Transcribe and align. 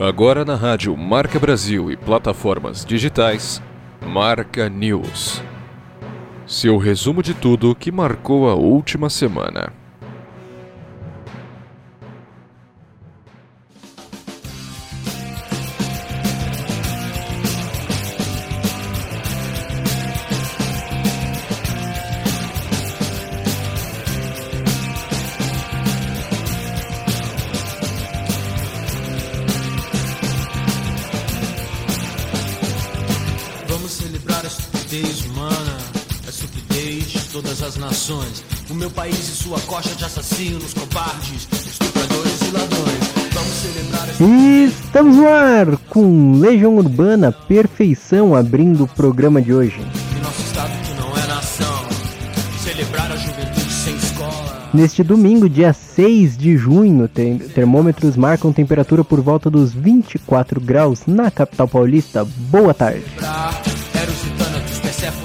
Agora 0.00 0.44
na 0.44 0.54
rádio 0.54 0.96
Marca 0.96 1.40
Brasil 1.40 1.90
e 1.90 1.96
plataformas 1.96 2.84
digitais, 2.84 3.60
Marca 4.00 4.68
News. 4.68 5.42
Seu 6.46 6.78
resumo 6.78 7.20
de 7.20 7.34
tudo 7.34 7.74
que 7.74 7.90
marcou 7.90 8.48
a 8.48 8.54
última 8.54 9.10
semana. 9.10 9.72
Assassinos, 40.38 40.72
covardes, 40.72 41.48
estupradores 41.66 42.40
e 42.42 42.50
ladrões. 42.52 43.32
Vamos 43.32 43.54
celebrar 43.54 44.08
Estamos 44.68 45.16
no 45.16 45.28
ar 45.28 45.76
com 45.88 46.38
Legião 46.38 46.76
Urbana 46.76 47.32
Perfeição 47.32 48.36
abrindo 48.36 48.84
o 48.84 48.88
programa 48.88 49.42
de 49.42 49.52
hoje. 49.52 49.80
nosso 50.22 50.40
estado 50.40 50.70
que 50.84 51.00
não 51.00 51.16
é 51.16 51.26
nação, 51.26 51.86
celebrar 52.62 53.10
a 53.10 53.16
juventude 53.16 53.72
sem 53.72 53.96
escola. 53.96 54.68
Neste 54.72 55.02
domingo, 55.02 55.48
dia 55.48 55.72
6 55.72 56.38
de 56.38 56.56
junho, 56.56 57.08
termômetros 57.08 58.16
marcam 58.16 58.52
temperatura 58.52 59.02
por 59.02 59.20
volta 59.20 59.50
dos 59.50 59.72
24 59.72 60.60
graus 60.60 61.00
na 61.06 61.30
capital 61.32 61.66
paulista. 61.66 62.24
Boa 62.24 62.72
tarde. 62.72 63.02
Celebrar 63.16 63.77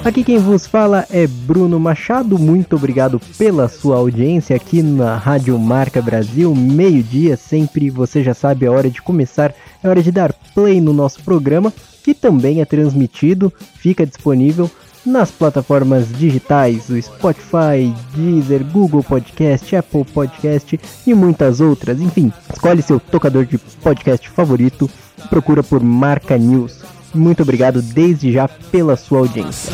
Aqui 0.04 0.22
quem 0.22 0.36
vos 0.36 0.66
fala 0.66 1.06
é 1.10 1.26
Bruno 1.26 1.80
Machado. 1.80 2.38
Muito 2.38 2.76
obrigado 2.76 3.18
pela 3.38 3.68
sua 3.68 3.96
audiência 3.96 4.54
aqui 4.54 4.82
na 4.82 5.16
Rádio 5.16 5.58
Marca 5.58 6.02
Brasil, 6.02 6.54
meio-dia. 6.54 7.38
Sempre 7.38 7.88
você 7.88 8.22
já 8.22 8.34
sabe 8.34 8.66
a 8.66 8.70
hora 8.70 8.90
de 8.90 9.00
começar, 9.00 9.54
é 9.82 9.88
hora 9.88 10.02
de 10.02 10.12
dar 10.12 10.34
play 10.54 10.78
no 10.78 10.92
nosso 10.92 11.22
programa, 11.22 11.72
que 12.02 12.12
também 12.12 12.60
é 12.60 12.66
transmitido, 12.66 13.50
fica 13.76 14.04
disponível 14.04 14.70
nas 15.06 15.30
plataformas 15.30 16.06
digitais, 16.18 16.90
o 16.90 17.00
Spotify, 17.00 17.94
Deezer, 18.14 18.62
Google 18.62 19.02
Podcast, 19.02 19.74
Apple 19.74 20.04
Podcast 20.04 20.78
e 21.06 21.14
muitas 21.14 21.62
outras. 21.62 21.98
Enfim, 21.98 22.30
escolhe 22.52 22.82
seu 22.82 23.00
tocador 23.00 23.46
de 23.46 23.56
podcast 23.56 24.28
favorito 24.28 24.88
e 25.24 25.28
procura 25.28 25.62
por 25.62 25.82
Marca 25.82 26.36
News. 26.36 26.82
Muito 27.14 27.42
obrigado 27.42 27.80
desde 27.80 28.32
já 28.32 28.48
pela 28.48 28.96
sua 28.96 29.20
audiência. 29.20 29.72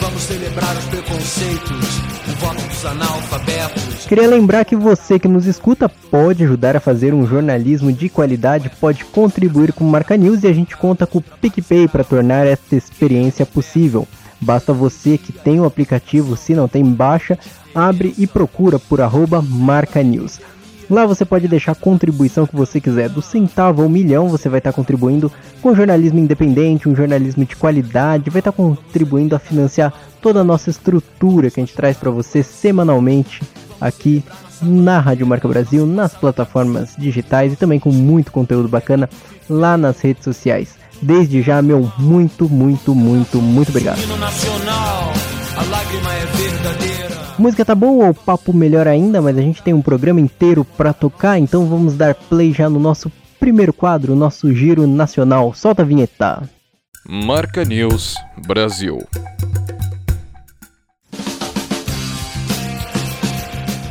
Vamos 0.00 0.22
celebrar 0.22 0.76
os 0.76 0.84
preconceitos, 0.86 1.98
o 2.28 2.32
voto 2.40 2.62
dos 2.66 2.84
analfabetos. 2.84 4.06
Queria 4.06 4.26
lembrar 4.26 4.64
que 4.64 4.74
você 4.74 5.20
que 5.20 5.28
nos 5.28 5.46
escuta 5.46 5.88
pode 5.88 6.42
ajudar 6.42 6.74
a 6.74 6.80
fazer 6.80 7.14
um 7.14 7.24
jornalismo 7.26 7.92
de 7.92 8.08
qualidade, 8.08 8.70
pode 8.80 9.04
contribuir 9.04 9.72
com 9.72 9.84
Marca 9.84 10.16
News 10.16 10.42
e 10.42 10.48
a 10.48 10.52
gente 10.52 10.76
conta 10.76 11.06
com 11.06 11.18
o 11.18 11.22
PicPay 11.22 11.86
para 11.86 12.02
tornar 12.02 12.46
esta 12.46 12.74
experiência 12.74 13.46
possível. 13.46 14.08
Basta 14.40 14.72
você 14.72 15.16
que 15.16 15.32
tem 15.32 15.60
o 15.60 15.64
aplicativo, 15.64 16.36
se 16.36 16.54
não 16.54 16.66
tem, 16.66 16.82
baixa, 16.82 17.38
abre 17.74 18.14
e 18.18 18.26
procura 18.26 18.78
por 18.78 19.00
arroba 19.00 19.40
Marca 19.40 20.02
News. 20.02 20.40
Lá 20.90 21.06
você 21.06 21.24
pode 21.24 21.46
deixar 21.46 21.72
a 21.72 21.76
contribuição 21.76 22.44
que 22.44 22.56
você 22.56 22.80
quiser, 22.80 23.08
do 23.08 23.22
centavo 23.22 23.80
ao 23.80 23.88
milhão 23.88 24.28
você 24.28 24.48
vai 24.48 24.58
estar 24.58 24.72
contribuindo 24.72 25.30
com 25.62 25.72
jornalismo 25.72 26.18
independente, 26.18 26.88
um 26.88 26.96
jornalismo 26.96 27.44
de 27.44 27.54
qualidade, 27.54 28.28
vai 28.28 28.40
estar 28.40 28.50
contribuindo 28.50 29.36
a 29.36 29.38
financiar 29.38 29.94
toda 30.20 30.40
a 30.40 30.44
nossa 30.44 30.68
estrutura 30.68 31.48
que 31.48 31.60
a 31.60 31.62
gente 31.64 31.76
traz 31.76 31.96
para 31.96 32.10
você 32.10 32.42
semanalmente 32.42 33.40
aqui 33.80 34.24
na 34.60 34.98
Rádio 34.98 35.26
Marca 35.26 35.46
Brasil, 35.46 35.86
nas 35.86 36.12
plataformas 36.12 36.96
digitais 36.98 37.52
e 37.52 37.56
também 37.56 37.78
com 37.78 37.92
muito 37.92 38.32
conteúdo 38.32 38.68
bacana 38.68 39.08
lá 39.48 39.76
nas 39.76 40.00
redes 40.00 40.24
sociais. 40.24 40.74
Desde 41.00 41.40
já, 41.40 41.62
meu 41.62 41.90
muito, 41.98 42.48
muito, 42.48 42.94
muito, 42.96 43.40
muito 43.40 43.68
obrigado. 43.68 44.00
Música 47.40 47.64
tá 47.64 47.74
boa 47.74 48.04
ou 48.04 48.10
o 48.10 48.14
papo 48.14 48.52
melhor 48.52 48.86
ainda, 48.86 49.22
mas 49.22 49.38
a 49.38 49.40
gente 49.40 49.62
tem 49.62 49.72
um 49.72 49.80
programa 49.80 50.20
inteiro 50.20 50.62
para 50.62 50.92
tocar, 50.92 51.38
então 51.38 51.64
vamos 51.64 51.94
dar 51.96 52.14
play 52.14 52.52
já 52.52 52.68
no 52.68 52.78
nosso 52.78 53.10
primeiro 53.38 53.72
quadro, 53.72 54.14
nosso 54.14 54.54
giro 54.54 54.86
nacional. 54.86 55.54
Solta 55.54 55.80
a 55.80 55.84
vinheta. 55.86 56.42
Marca 57.08 57.64
News 57.64 58.14
Brasil. 58.46 58.98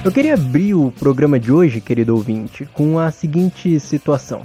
Eu 0.05 0.11
queria 0.11 0.35
abrir 0.35 0.75
o 0.75 0.91
programa 0.91 1.39
de 1.39 1.51
hoje, 1.51 1.81
querido 1.81 2.13
ouvinte, 2.13 2.69
com 2.71 2.99
a 2.99 3.09
seguinte 3.09 3.79
situação. 3.79 4.43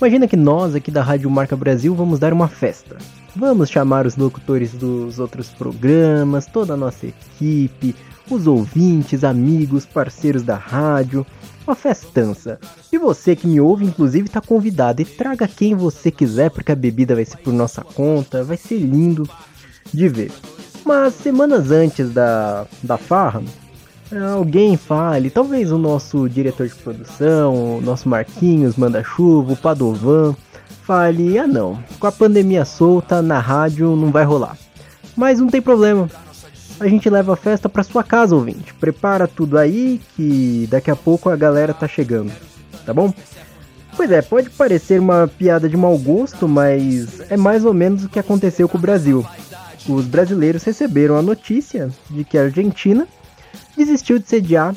Imagina 0.00 0.28
que 0.28 0.36
nós 0.36 0.76
aqui 0.76 0.92
da 0.92 1.02
Rádio 1.02 1.28
Marca 1.28 1.56
Brasil 1.56 1.96
vamos 1.96 2.20
dar 2.20 2.32
uma 2.32 2.46
festa. 2.46 2.96
Vamos 3.34 3.70
chamar 3.70 4.06
os 4.06 4.16
locutores 4.16 4.72
dos 4.72 5.18
outros 5.18 5.48
programas, 5.48 6.46
toda 6.46 6.74
a 6.74 6.76
nossa 6.76 7.06
equipe, 7.06 7.94
os 8.34 8.46
ouvintes, 8.46 9.24
amigos, 9.24 9.86
parceiros 9.86 10.42
da 10.42 10.56
rádio, 10.56 11.26
uma 11.66 11.74
festança. 11.74 12.58
E 12.92 12.98
você 12.98 13.36
que 13.36 13.46
me 13.46 13.60
ouve, 13.60 13.84
inclusive, 13.84 14.26
está 14.26 14.40
convidado. 14.40 15.02
E 15.02 15.04
traga 15.04 15.48
quem 15.48 15.74
você 15.74 16.10
quiser, 16.10 16.50
porque 16.50 16.72
a 16.72 16.76
bebida 16.76 17.14
vai 17.14 17.24
ser 17.24 17.38
por 17.38 17.52
nossa 17.52 17.82
conta, 17.82 18.42
vai 18.42 18.56
ser 18.56 18.78
lindo 18.78 19.28
de 19.92 20.08
ver. 20.08 20.32
Mas 20.84 21.14
semanas 21.14 21.70
antes 21.70 22.10
da, 22.12 22.66
da 22.82 22.96
farra, 22.96 23.42
alguém 24.34 24.76
fale, 24.76 25.30
talvez 25.30 25.70
o 25.70 25.78
nosso 25.78 26.28
diretor 26.28 26.66
de 26.66 26.74
produção, 26.74 27.78
o 27.78 27.80
nosso 27.80 28.08
Marquinhos, 28.08 28.76
Manda-Chuva, 28.76 29.52
o 29.52 29.56
Padovan, 29.56 30.34
fale: 30.82 31.38
ah, 31.38 31.46
não, 31.46 31.78
com 31.98 32.06
a 32.06 32.12
pandemia 32.12 32.64
solta 32.64 33.22
na 33.22 33.38
rádio 33.38 33.94
não 33.94 34.10
vai 34.10 34.24
rolar. 34.24 34.56
Mas 35.16 35.38
não 35.38 35.48
tem 35.48 35.60
problema, 35.60 36.08
a 36.80 36.88
gente 36.88 37.08
leva 37.10 37.34
a 37.34 37.36
festa 37.36 37.68
para 37.68 37.82
sua 37.82 38.02
casa, 38.02 38.34
ouvinte. 38.34 38.72
Prepara 38.74 39.28
tudo 39.28 39.58
aí 39.58 40.00
que 40.16 40.66
daqui 40.70 40.90
a 40.90 40.96
pouco 40.96 41.28
a 41.28 41.36
galera 41.36 41.74
tá 41.74 41.86
chegando, 41.86 42.32
tá 42.86 42.94
bom? 42.94 43.12
Pois 43.96 44.10
é, 44.10 44.22
pode 44.22 44.48
parecer 44.50 44.98
uma 44.98 45.28
piada 45.28 45.68
de 45.68 45.76
mau 45.76 45.96
gosto, 45.98 46.48
mas 46.48 47.20
é 47.30 47.36
mais 47.36 47.64
ou 47.64 47.74
menos 47.74 48.04
o 48.04 48.08
que 48.08 48.18
aconteceu 48.18 48.68
com 48.68 48.78
o 48.78 48.80
Brasil. 48.80 49.26
Os 49.86 50.06
brasileiros 50.06 50.64
receberam 50.64 51.16
a 51.16 51.22
notícia 51.22 51.90
de 52.08 52.24
que 52.24 52.38
a 52.38 52.44
Argentina 52.44 53.06
desistiu 53.76 54.18
de 54.18 54.26
sediar 54.26 54.74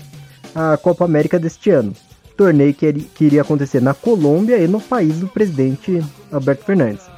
a 0.53 0.75
Copa 0.77 1.05
América 1.05 1.39
deste 1.39 1.69
ano, 1.69 1.93
torneio 2.35 2.73
que 2.73 3.05
iria 3.21 3.43
acontecer 3.43 3.81
na 3.81 3.93
Colômbia 3.93 4.57
e 4.57 4.67
no 4.67 4.81
país 4.81 5.19
do 5.19 5.27
presidente 5.27 6.03
Alberto 6.31 6.65
Fernandes. 6.65 7.12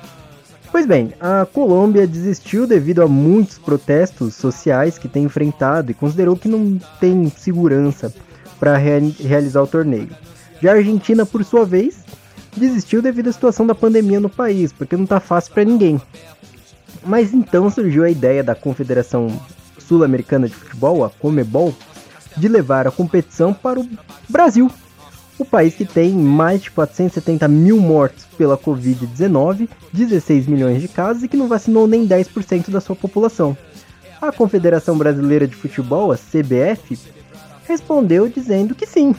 Pois 0.76 0.86
bem, 0.86 1.14
a 1.22 1.46
Colômbia 1.46 2.06
desistiu 2.06 2.68
devido 2.68 3.02
a 3.02 3.08
muitos 3.08 3.58
protestos 3.58 4.36
sociais 4.36 4.98
que 4.98 5.08
tem 5.08 5.24
enfrentado 5.24 5.90
e 5.90 5.94
considerou 5.94 6.36
que 6.36 6.50
não 6.50 6.78
tem 7.00 7.30
segurança 7.30 8.14
para 8.60 8.76
re 8.76 9.16
realizar 9.22 9.64
o 9.64 9.68
torneio. 9.68 10.10
Já 10.62 10.74
a 10.74 10.76
Argentina, 10.76 11.26
por 11.26 11.46
sua 11.46 11.64
vez, 11.64 12.04
desistiu 12.58 13.02
devido 13.02 13.30
à 13.30 13.32
situação 13.32 13.66
da 13.66 13.74
pandemia 13.74 14.20
no 14.20 14.28
país, 14.28 14.74
porque 14.74 14.98
não 14.98 15.06
está 15.06 15.22
fácil 15.22 15.54
para 15.54 15.64
ninguém. 15.64 16.02
Mas 17.06 17.34
então 17.34 17.70
surgiu 17.70 18.04
a 18.04 18.10
ideia 18.10 18.44
da 18.44 18.54
Confederação 18.54 19.28
Sul-Americana 19.80 20.50
de 20.50 20.56
Futebol, 20.56 21.06
a 21.06 21.10
Comebol, 21.10 21.74
de 22.36 22.50
levar 22.50 22.86
a 22.86 22.92
competição 22.92 23.54
para 23.54 23.80
o 23.80 23.88
Brasil, 24.28 24.70
o 25.38 25.46
país 25.46 25.76
que 25.76 25.86
tem 25.86 26.14
mais 26.14 26.62
de 26.62 26.72
470 26.72 27.48
mil 27.48 27.78
mortos 27.78 28.26
pela 28.38 28.58
Covid-19, 28.58 29.68
16 29.92 30.48
milhões 30.48 30.82
de 30.82 30.88
casos 30.88 31.24
e 31.24 31.28
que 31.28 31.38
não 31.38 31.48
vacinou 31.48 31.88
nem 31.88 32.08
10% 32.08 32.70
da 32.70 32.80
sua 32.80 32.96
população. 32.96 33.58
A 34.22 34.32
Confederação 34.32 34.98
Brasileira 34.98 35.48
de 35.48 35.56
Futebol, 35.56 36.12
a 36.12 36.16
CBF, 36.16 36.98
respondeu 37.68 38.30
dizendo 38.30 38.74
que 38.74 38.86
sim. 38.86 39.14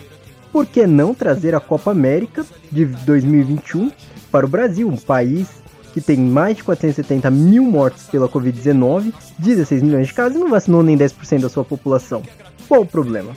Por 0.51 0.65
que 0.65 0.87
não 0.87 1.15
trazer 1.15 1.55
a 1.55 1.61
Copa 1.61 1.91
América 1.91 2.47
de 2.73 2.87
2021 2.87 3.93
para 4.31 4.47
o 4.47 4.49
Brasil, 4.49 4.89
um 4.89 4.97
país 4.97 5.49
que 5.93 6.01
tem 6.01 6.17
mais 6.19 6.57
de 6.57 6.65
470 6.65 7.31
mil 7.31 7.65
mortos 7.65 8.05
pela 8.05 8.29
Covid-19, 8.29 9.13
16 9.39 9.83
milhões 9.83 10.07
de 10.09 10.15
casos 10.15 10.37
e 10.37 10.41
não 10.41 10.51
vacinou 10.51 10.83
nem 10.83 10.97
10% 10.97 11.41
da 11.41 11.49
sua 11.49 11.65
população? 11.65 12.23
Qual 12.69 12.83
o 12.83 12.87
problema? 12.87 13.33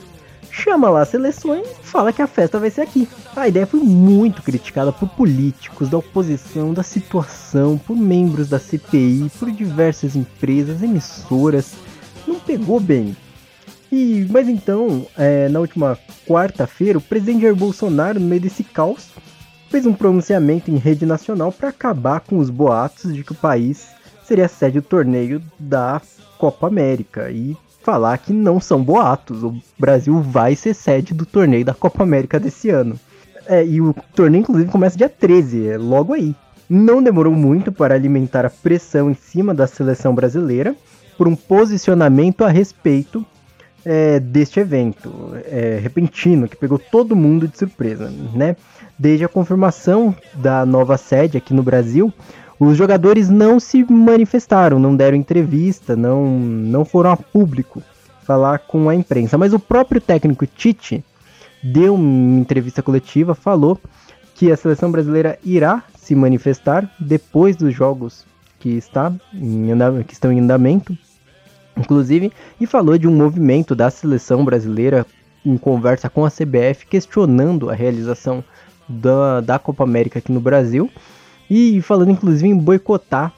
Chama 0.60 0.90
lá 0.90 1.02
as 1.02 1.08
seleções 1.08 1.66
e 1.66 1.86
fala 1.86 2.12
que 2.12 2.20
a 2.20 2.26
festa 2.26 2.58
vai 2.58 2.70
ser 2.70 2.82
aqui. 2.82 3.08
A 3.34 3.48
ideia 3.48 3.66
foi 3.66 3.80
muito 3.80 4.42
criticada 4.42 4.92
por 4.92 5.08
políticos 5.08 5.88
da 5.88 5.98
oposição, 5.98 6.74
da 6.74 6.82
situação, 6.82 7.78
por 7.78 7.96
membros 7.96 8.48
da 8.48 8.58
CPI, 8.58 9.30
por 9.38 9.50
diversas 9.50 10.14
empresas, 10.14 10.82
emissoras. 10.82 11.72
Não 12.26 12.38
pegou 12.38 12.78
bem. 12.78 13.16
E, 13.90 14.26
mas 14.30 14.48
então, 14.48 15.06
é, 15.16 15.48
na 15.48 15.60
última 15.60 15.98
quarta-feira, 16.26 16.98
o 16.98 17.02
presidente 17.02 17.42
Jair 17.42 17.56
Bolsonaro, 17.56 18.20
no 18.20 18.26
meio 18.26 18.42
desse 18.42 18.62
caos, 18.62 19.08
fez 19.68 19.86
um 19.86 19.92
pronunciamento 19.92 20.70
em 20.70 20.76
rede 20.76 21.06
nacional 21.06 21.50
para 21.50 21.70
acabar 21.70 22.20
com 22.20 22.38
os 22.38 22.50
boatos 22.50 23.12
de 23.12 23.24
que 23.24 23.32
o 23.32 23.36
país 23.36 23.88
seria 24.24 24.46
sede 24.46 24.80
do 24.80 24.86
torneio 24.86 25.42
da 25.58 26.00
Copa 26.38 26.68
América 26.68 27.30
e 27.30 27.56
falar 27.90 28.18
que 28.18 28.32
não 28.32 28.60
são 28.60 28.84
boatos. 28.84 29.42
O 29.42 29.56
Brasil 29.76 30.20
vai 30.20 30.54
ser 30.54 30.74
sede 30.74 31.12
do 31.12 31.26
torneio 31.26 31.64
da 31.64 31.74
Copa 31.74 32.04
América 32.04 32.38
desse 32.38 32.70
ano. 32.70 32.98
É, 33.46 33.66
e 33.66 33.80
o 33.80 33.92
torneio, 34.14 34.42
inclusive, 34.42 34.70
começa 34.70 34.96
dia 34.96 35.08
13, 35.08 35.66
é 35.66 35.76
logo 35.76 36.12
aí. 36.12 36.36
Não 36.68 37.02
demorou 37.02 37.32
muito 37.32 37.72
para 37.72 37.96
alimentar 37.96 38.46
a 38.46 38.50
pressão 38.50 39.10
em 39.10 39.14
cima 39.14 39.52
da 39.52 39.66
seleção 39.66 40.14
brasileira 40.14 40.76
por 41.18 41.26
um 41.26 41.34
posicionamento 41.34 42.44
a 42.44 42.48
respeito 42.48 43.26
é, 43.84 44.20
deste 44.20 44.60
evento 44.60 45.32
é, 45.46 45.80
repentino 45.82 46.46
que 46.46 46.56
pegou 46.56 46.78
todo 46.78 47.16
mundo 47.16 47.48
de 47.48 47.58
surpresa, 47.58 48.12
né? 48.32 48.54
Desde 48.96 49.24
a 49.24 49.28
confirmação 49.28 50.14
da 50.34 50.64
nova 50.64 50.96
sede 50.96 51.36
aqui 51.36 51.52
no 51.52 51.62
Brasil, 51.62 52.12
os 52.60 52.76
jogadores 52.76 53.30
não 53.30 53.58
se 53.58 53.82
manifestaram, 53.90 54.78
não 54.78 54.94
deram 54.94 55.16
entrevista, 55.16 55.96
não, 55.96 56.28
não 56.28 56.84
foram 56.84 57.10
a 57.10 57.16
público 57.16 57.82
falar 58.22 58.58
com 58.58 58.86
a 58.90 58.94
imprensa. 58.94 59.38
Mas 59.38 59.54
o 59.54 59.58
próprio 59.58 59.98
técnico 59.98 60.46
Tite 60.46 61.02
deu 61.64 61.94
uma 61.94 62.38
entrevista 62.38 62.82
coletiva, 62.82 63.34
falou 63.34 63.80
que 64.34 64.52
a 64.52 64.56
seleção 64.58 64.92
brasileira 64.92 65.38
irá 65.42 65.82
se 65.96 66.14
manifestar 66.14 66.88
depois 67.00 67.56
dos 67.56 67.74
jogos 67.74 68.26
que, 68.58 68.68
está 68.68 69.10
que 70.06 70.12
estão 70.12 70.30
em 70.30 70.40
andamento, 70.40 70.96
inclusive, 71.74 72.30
e 72.60 72.66
falou 72.66 72.98
de 72.98 73.08
um 73.08 73.16
movimento 73.16 73.74
da 73.74 73.88
seleção 73.88 74.44
brasileira 74.44 75.06
em 75.46 75.56
conversa 75.56 76.10
com 76.10 76.26
a 76.26 76.30
CBF 76.30 76.86
questionando 76.90 77.70
a 77.70 77.74
realização 77.74 78.44
da, 78.86 79.40
da 79.40 79.58
Copa 79.58 79.82
América 79.82 80.18
aqui 80.18 80.30
no 80.30 80.40
Brasil 80.40 80.90
e 81.50 81.82
falando 81.82 82.12
inclusive 82.12 82.48
em 82.48 82.56
boicotar 82.56 83.32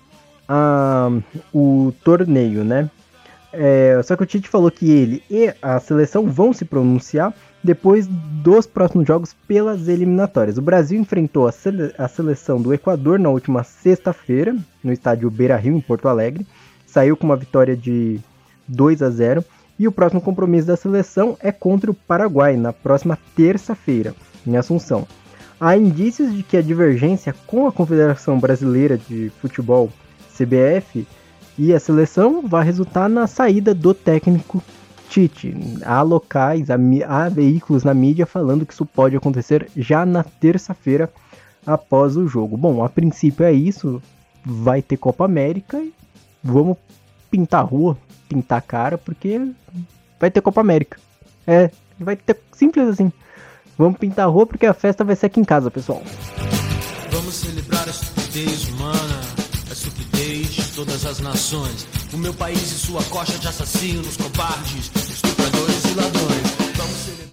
a, 0.46 1.10
o 1.52 1.92
torneio, 2.04 2.62
né? 2.62 2.90
É, 3.52 4.00
só 4.02 4.16
que 4.16 4.22
o 4.22 4.26
Tite 4.26 4.48
falou 4.48 4.70
que 4.70 4.90
ele 4.90 5.22
e 5.30 5.52
a 5.60 5.78
seleção 5.78 6.26
vão 6.26 6.52
se 6.52 6.64
pronunciar 6.64 7.34
depois 7.62 8.06
dos 8.06 8.66
próximos 8.66 9.06
jogos 9.06 9.34
pelas 9.46 9.88
eliminatórias. 9.88 10.58
O 10.58 10.62
Brasil 10.62 10.98
enfrentou 10.98 11.46
a, 11.46 11.52
sele 11.52 11.92
a 11.98 12.08
seleção 12.08 12.60
do 12.60 12.72
Equador 12.72 13.18
na 13.18 13.28
última 13.28 13.62
sexta-feira, 13.62 14.56
no 14.82 14.92
estádio 14.92 15.30
Beira 15.30 15.56
Rio, 15.56 15.76
em 15.76 15.80
Porto 15.80 16.08
Alegre. 16.08 16.46
Saiu 16.86 17.16
com 17.16 17.26
uma 17.26 17.36
vitória 17.36 17.76
de 17.76 18.20
2 18.66 19.02
a 19.02 19.10
0. 19.10 19.44
E 19.78 19.88
o 19.88 19.92
próximo 19.92 20.20
compromisso 20.20 20.66
da 20.66 20.76
seleção 20.76 21.36
é 21.40 21.50
contra 21.50 21.90
o 21.90 21.94
Paraguai, 21.94 22.56
na 22.56 22.72
próxima 22.72 23.18
terça-feira, 23.34 24.14
em 24.46 24.56
Assunção. 24.56 25.06
Há 25.64 25.76
indícios 25.76 26.34
de 26.34 26.42
que 26.42 26.56
a 26.56 26.60
divergência 26.60 27.32
com 27.46 27.68
a 27.68 27.72
Confederação 27.72 28.36
Brasileira 28.36 28.98
de 28.98 29.30
Futebol, 29.40 29.92
CBF, 30.36 31.06
e 31.56 31.72
a 31.72 31.78
seleção 31.78 32.42
vai 32.42 32.64
resultar 32.64 33.08
na 33.08 33.28
saída 33.28 33.72
do 33.72 33.94
técnico 33.94 34.60
Tite. 35.08 35.54
Há 35.84 36.02
locais, 36.02 36.68
há, 36.68 36.74
há 37.06 37.28
veículos 37.28 37.84
na 37.84 37.94
mídia 37.94 38.26
falando 38.26 38.66
que 38.66 38.72
isso 38.72 38.84
pode 38.84 39.14
acontecer 39.14 39.70
já 39.76 40.04
na 40.04 40.24
terça-feira 40.24 41.08
após 41.64 42.16
o 42.16 42.26
jogo. 42.26 42.56
Bom, 42.56 42.84
a 42.84 42.88
princípio 42.88 43.46
é 43.46 43.52
isso. 43.52 44.02
Vai 44.44 44.82
ter 44.82 44.96
Copa 44.96 45.24
América 45.24 45.78
e 45.78 45.94
vamos 46.42 46.76
pintar 47.30 47.60
a 47.60 47.64
rua, 47.64 47.96
pintar 48.28 48.58
a 48.58 48.62
cara, 48.62 48.98
porque 48.98 49.40
vai 50.18 50.28
ter 50.28 50.40
Copa 50.40 50.60
América. 50.60 50.98
É, 51.46 51.70
vai 52.00 52.16
ter 52.16 52.36
simples 52.50 52.88
assim. 52.88 53.12
Vamos 53.78 53.98
pintar 53.98 54.26
a 54.26 54.28
rua 54.28 54.46
porque 54.46 54.66
a 54.66 54.74
festa 54.74 55.02
vai 55.02 55.16
ser 55.16 55.26
aqui 55.26 55.40
em 55.40 55.44
casa, 55.44 55.70
pessoal. 55.70 56.02
Vamos 57.10 57.34
celebrar 57.34 57.86
a 57.86 57.90
estupidez 57.90 58.68
humana, 58.68 59.20
a 59.68 59.72
estupidez 59.72 60.48
de 60.50 60.74
todas 60.74 61.06
as 61.06 61.20
nações. 61.20 61.86
O 62.12 62.18
meu 62.18 62.34
país 62.34 62.60
e 62.60 62.78
sua 62.78 63.02
coxa 63.04 63.38
de 63.38 63.48
assassinos, 63.48 64.08
estupradores 64.08 65.84
e 65.84 65.94
ladrões. 65.94 66.76
Vamos 66.76 66.96
celebrar. 66.96 67.32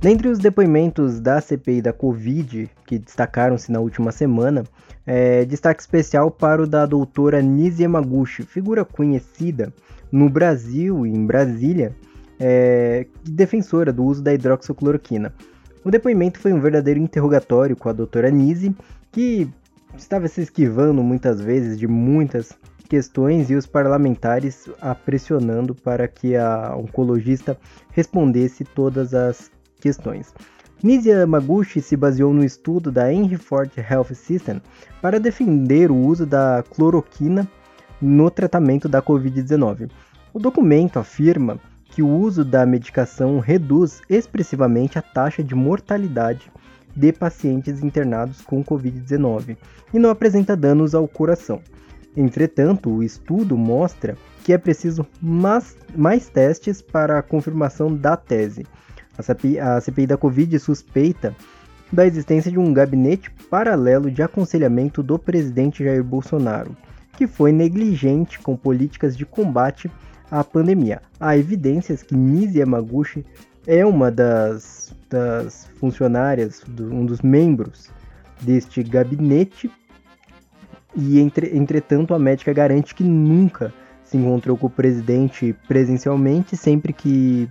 Dentre 0.00 0.28
os 0.28 0.38
depoimentos 0.40 1.20
da 1.20 1.40
CPI 1.40 1.80
da 1.80 1.92
Covid, 1.92 2.68
que 2.84 2.98
destacaram-se 2.98 3.70
na 3.70 3.78
última 3.78 4.10
semana, 4.10 4.64
é, 5.06 5.44
destaque 5.44 5.80
especial 5.80 6.32
para 6.32 6.62
o 6.62 6.66
da 6.66 6.84
doutora 6.84 7.40
Nise 7.40 7.84
Yamaguchi, 7.84 8.42
figura 8.42 8.84
conhecida 8.84 9.72
no 10.10 10.28
Brasil 10.28 11.06
e 11.06 11.10
em 11.10 11.24
Brasília 11.24 11.94
é, 12.44 13.06
defensora 13.22 13.92
do 13.92 14.04
uso 14.04 14.20
da 14.20 14.34
hidroxicloroquina. 14.34 15.32
O 15.84 15.90
depoimento 15.92 16.40
foi 16.40 16.52
um 16.52 16.60
verdadeiro 16.60 16.98
interrogatório 16.98 17.76
com 17.76 17.88
a 17.88 17.92
doutora 17.92 18.32
Nise, 18.32 18.74
que 19.12 19.48
estava 19.96 20.26
se 20.26 20.40
esquivando 20.40 21.04
muitas 21.04 21.40
vezes 21.40 21.78
de 21.78 21.86
muitas 21.86 22.52
questões 22.88 23.48
e 23.48 23.54
os 23.54 23.64
parlamentares 23.64 24.68
a 24.80 24.92
pressionando 24.92 25.72
para 25.72 26.08
que 26.08 26.34
a 26.34 26.74
oncologista 26.76 27.56
respondesse 27.90 28.64
todas 28.64 29.14
as 29.14 29.48
questões. 29.80 30.34
Nise 30.82 31.10
Yamaguchi 31.10 31.80
se 31.80 31.96
baseou 31.96 32.34
no 32.34 32.44
estudo 32.44 32.90
da 32.90 33.12
Henry 33.12 33.36
Ford 33.36 33.70
Health 33.76 34.14
System 34.14 34.60
para 35.00 35.20
defender 35.20 35.92
o 35.92 35.96
uso 35.96 36.26
da 36.26 36.64
cloroquina 36.68 37.48
no 38.00 38.28
tratamento 38.32 38.88
da 38.88 39.00
Covid-19. 39.00 39.88
O 40.34 40.40
documento 40.40 40.98
afirma 40.98 41.60
que 41.92 42.02
o 42.02 42.08
uso 42.08 42.42
da 42.42 42.64
medicação 42.64 43.38
reduz 43.38 44.00
expressivamente 44.08 44.98
a 44.98 45.02
taxa 45.02 45.44
de 45.44 45.54
mortalidade 45.54 46.50
de 46.96 47.12
pacientes 47.12 47.82
internados 47.82 48.40
com 48.40 48.64
Covid-19 48.64 49.56
e 49.92 49.98
não 49.98 50.08
apresenta 50.08 50.56
danos 50.56 50.94
ao 50.94 51.06
coração. 51.06 51.60
Entretanto, 52.16 52.90
o 52.90 53.02
estudo 53.02 53.56
mostra 53.56 54.16
que 54.42 54.54
é 54.54 54.58
preciso 54.58 55.06
mais, 55.20 55.76
mais 55.94 56.28
testes 56.28 56.80
para 56.80 57.18
a 57.18 57.22
confirmação 57.22 57.94
da 57.94 58.16
tese. 58.16 58.66
A 59.16 59.22
CPI, 59.22 59.60
a 59.60 59.80
CPI 59.80 60.06
da 60.06 60.16
Covid 60.16 60.58
suspeita 60.58 61.36
da 61.92 62.06
existência 62.06 62.50
de 62.50 62.58
um 62.58 62.72
gabinete 62.72 63.30
paralelo 63.50 64.10
de 64.10 64.22
aconselhamento 64.22 65.02
do 65.02 65.18
presidente 65.18 65.84
Jair 65.84 66.02
Bolsonaro, 66.02 66.74
que 67.18 67.26
foi 67.26 67.52
negligente 67.52 68.38
com 68.38 68.56
políticas 68.56 69.14
de 69.14 69.26
combate 69.26 69.90
à 70.32 70.42
pandemia. 70.42 71.02
Há 71.20 71.36
evidências 71.36 72.02
que 72.02 72.16
Nise 72.16 72.58
Yamaguchi 72.58 73.22
é 73.66 73.84
uma 73.84 74.10
das, 74.10 74.94
das 75.10 75.68
funcionárias, 75.78 76.64
um 76.80 77.04
dos 77.04 77.20
membros 77.20 77.90
deste 78.40 78.82
gabinete, 78.82 79.70
e 80.96 81.20
entre, 81.20 81.56
entretanto 81.56 82.14
a 82.14 82.18
médica 82.18 82.52
garante 82.52 82.94
que 82.94 83.04
nunca 83.04 83.72
se 84.04 84.16
encontrou 84.16 84.56
com 84.56 84.66
o 84.66 84.70
presidente 84.70 85.54
presencialmente, 85.68 86.56
sempre 86.56 86.92
que 86.92 87.48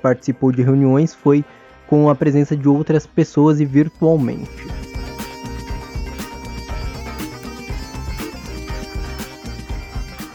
participou 0.00 0.52
de 0.52 0.62
reuniões 0.62 1.14
foi 1.14 1.44
com 1.86 2.08
a 2.08 2.14
presença 2.14 2.56
de 2.56 2.68
outras 2.68 3.06
pessoas 3.06 3.60
e 3.60 3.64
virtualmente. 3.64 4.91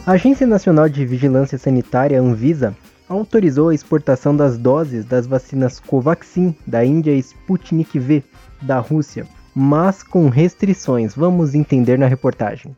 A 0.07 0.13
Agência 0.13 0.47
Nacional 0.47 0.87
de 0.87 1.05
Vigilância 1.05 1.57
Sanitária, 1.57 2.21
Anvisa, 2.21 2.73
autorizou 3.09 3.67
a 3.67 3.75
exportação 3.75 4.33
das 4.33 4.57
doses 4.57 5.03
das 5.03 5.27
vacinas 5.27 5.81
Covaxin 5.81 6.55
da 6.65 6.85
Índia 6.85 7.11
e 7.11 7.19
Sputnik 7.19 7.99
V 7.99 8.23
da 8.61 8.79
Rússia, 8.79 9.27
mas 9.53 10.03
com 10.03 10.29
restrições. 10.29 11.13
Vamos 11.13 11.53
entender 11.53 11.99
na 11.99 12.07
reportagem. 12.07 12.73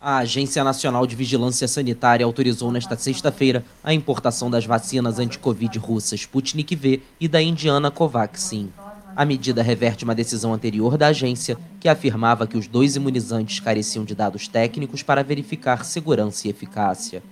A 0.00 0.18
Agência 0.18 0.62
Nacional 0.62 1.04
de 1.04 1.16
Vigilância 1.16 1.66
Sanitária 1.66 2.24
autorizou 2.24 2.70
nesta 2.70 2.96
sexta-feira 2.96 3.64
a 3.82 3.92
importação 3.92 4.48
das 4.48 4.64
vacinas 4.64 5.18
anti-Covid 5.18 5.76
russas 5.80 6.20
Sputnik 6.20 6.76
V 6.76 7.02
e 7.18 7.26
da 7.26 7.42
indiana 7.42 7.90
Covaxin. 7.90 8.70
A 9.14 9.26
medida 9.26 9.62
reverte 9.62 10.04
uma 10.04 10.14
decisão 10.14 10.54
anterior 10.54 10.96
da 10.96 11.08
agência, 11.08 11.58
que 11.78 11.88
afirmava 11.88 12.46
que 12.46 12.56
os 12.56 12.66
dois 12.66 12.96
imunizantes 12.96 13.60
careciam 13.60 14.06
de 14.06 14.14
dados 14.14 14.48
técnicos 14.48 15.02
para 15.02 15.22
verificar 15.22 15.84
segurança 15.84 16.46
e 16.46 16.50
eficácia. 16.50 17.22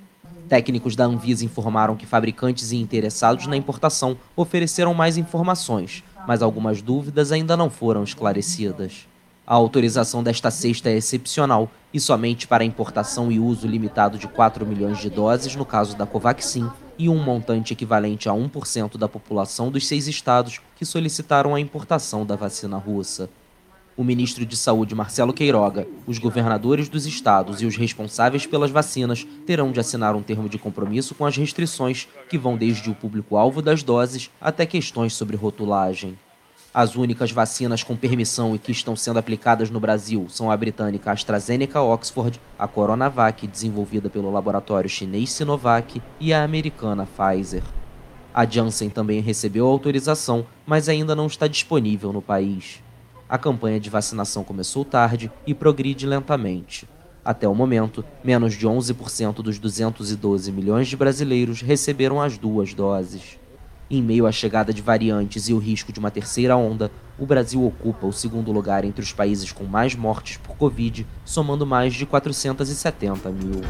Técnicos 0.46 0.94
da 0.94 1.04
Anvisa 1.04 1.44
informaram 1.44 1.96
que 1.96 2.04
fabricantes 2.04 2.70
e 2.70 2.76
interessados 2.76 3.46
na 3.46 3.56
importação 3.56 4.16
ofereceram 4.36 4.92
mais 4.92 5.16
informações, 5.16 6.04
mas 6.26 6.42
algumas 6.42 6.82
dúvidas 6.82 7.32
ainda 7.32 7.56
não 7.56 7.70
foram 7.70 8.04
esclarecidas. 8.04 9.06
A 9.46 9.54
autorização 9.54 10.22
desta 10.22 10.50
sexta 10.50 10.90
é 10.90 10.96
excepcional 10.96 11.70
e 11.94 11.98
somente 11.98 12.46
para 12.46 12.62
importação 12.62 13.32
e 13.32 13.38
uso 13.38 13.66
limitado 13.66 14.18
de 14.18 14.28
4 14.28 14.66
milhões 14.66 14.98
de 14.98 15.08
doses 15.08 15.56
no 15.56 15.64
caso 15.64 15.96
da 15.96 16.04
Covaxin 16.04 16.68
e 17.00 17.08
um 17.08 17.16
montante 17.16 17.72
equivalente 17.72 18.28
a 18.28 18.32
1% 18.32 18.98
da 18.98 19.08
população 19.08 19.70
dos 19.70 19.86
seis 19.86 20.06
estados 20.06 20.60
que 20.76 20.84
solicitaram 20.84 21.54
a 21.54 21.60
importação 21.60 22.26
da 22.26 22.36
vacina 22.36 22.76
russa. 22.76 23.30
O 23.96 24.04
ministro 24.04 24.44
de 24.44 24.54
Saúde, 24.54 24.94
Marcelo 24.94 25.32
Queiroga, 25.32 25.88
os 26.06 26.18
governadores 26.18 26.90
dos 26.90 27.06
estados 27.06 27.62
e 27.62 27.64
os 27.64 27.74
responsáveis 27.74 28.44
pelas 28.44 28.70
vacinas 28.70 29.26
terão 29.46 29.72
de 29.72 29.80
assinar 29.80 30.14
um 30.14 30.22
termo 30.22 30.46
de 30.46 30.58
compromisso 30.58 31.14
com 31.14 31.24
as 31.24 31.38
restrições 31.38 32.06
que 32.28 32.36
vão 32.36 32.54
desde 32.54 32.90
o 32.90 32.94
público-alvo 32.94 33.62
das 33.62 33.82
doses 33.82 34.30
até 34.38 34.66
questões 34.66 35.14
sobre 35.14 35.38
rotulagem. 35.38 36.18
As 36.72 36.94
únicas 36.94 37.32
vacinas 37.32 37.82
com 37.82 37.96
permissão 37.96 38.54
e 38.54 38.58
que 38.58 38.70
estão 38.70 38.94
sendo 38.94 39.18
aplicadas 39.18 39.70
no 39.70 39.80
Brasil 39.80 40.26
são 40.28 40.52
a 40.52 40.56
britânica 40.56 41.10
AstraZeneca 41.10 41.82
Oxford, 41.82 42.40
a 42.56 42.68
Coronavac, 42.68 43.44
desenvolvida 43.44 44.08
pelo 44.08 44.30
laboratório 44.30 44.88
chinês 44.88 45.32
Sinovac, 45.32 46.00
e 46.20 46.32
a 46.32 46.44
americana 46.44 47.08
Pfizer. 47.08 47.64
A 48.32 48.46
Janssen 48.46 48.88
também 48.88 49.20
recebeu 49.20 49.66
autorização, 49.66 50.46
mas 50.64 50.88
ainda 50.88 51.16
não 51.16 51.26
está 51.26 51.48
disponível 51.48 52.12
no 52.12 52.22
país. 52.22 52.80
A 53.28 53.36
campanha 53.36 53.80
de 53.80 53.90
vacinação 53.90 54.44
começou 54.44 54.84
tarde 54.84 55.28
e 55.44 55.52
progride 55.52 56.06
lentamente. 56.06 56.88
Até 57.24 57.48
o 57.48 57.54
momento, 57.54 58.04
menos 58.22 58.54
de 58.54 58.68
11% 58.68 59.42
dos 59.42 59.58
212 59.58 60.52
milhões 60.52 60.86
de 60.86 60.96
brasileiros 60.96 61.62
receberam 61.62 62.20
as 62.20 62.38
duas 62.38 62.72
doses. 62.74 63.40
Em 63.92 64.00
meio 64.00 64.24
à 64.24 64.30
chegada 64.30 64.72
de 64.72 64.80
variantes 64.80 65.48
e 65.48 65.52
o 65.52 65.58
risco 65.58 65.92
de 65.92 65.98
uma 65.98 66.12
terceira 66.12 66.56
onda, 66.56 66.92
o 67.18 67.26
Brasil 67.26 67.66
ocupa 67.66 68.06
o 68.06 68.12
segundo 68.12 68.52
lugar 68.52 68.84
entre 68.84 69.02
os 69.02 69.12
países 69.12 69.50
com 69.50 69.64
mais 69.64 69.96
mortes 69.96 70.36
por 70.36 70.56
Covid, 70.56 71.04
somando 71.24 71.66
mais 71.66 71.92
de 71.92 72.06
470 72.06 73.30
mil. 73.30 73.60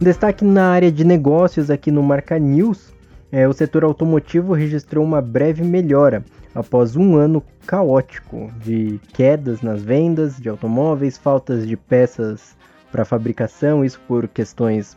Destaque 0.00 0.44
na 0.44 0.70
área 0.70 0.92
de 0.92 1.02
negócios 1.02 1.68
aqui 1.68 1.90
no 1.90 2.00
Marca 2.00 2.38
News, 2.38 2.94
é, 3.32 3.48
o 3.48 3.52
setor 3.52 3.82
automotivo 3.82 4.52
registrou 4.52 5.04
uma 5.04 5.20
breve 5.20 5.64
melhora 5.64 6.24
após 6.54 6.94
um 6.94 7.16
ano 7.16 7.42
caótico 7.66 8.52
de 8.64 9.00
quedas 9.12 9.62
nas 9.62 9.82
vendas 9.82 10.36
de 10.36 10.48
automóveis, 10.48 11.18
faltas 11.18 11.66
de 11.66 11.76
peças 11.76 12.56
para 12.90 13.04
fabricação, 13.04 13.84
isso 13.84 14.00
por 14.06 14.28
questões 14.28 14.96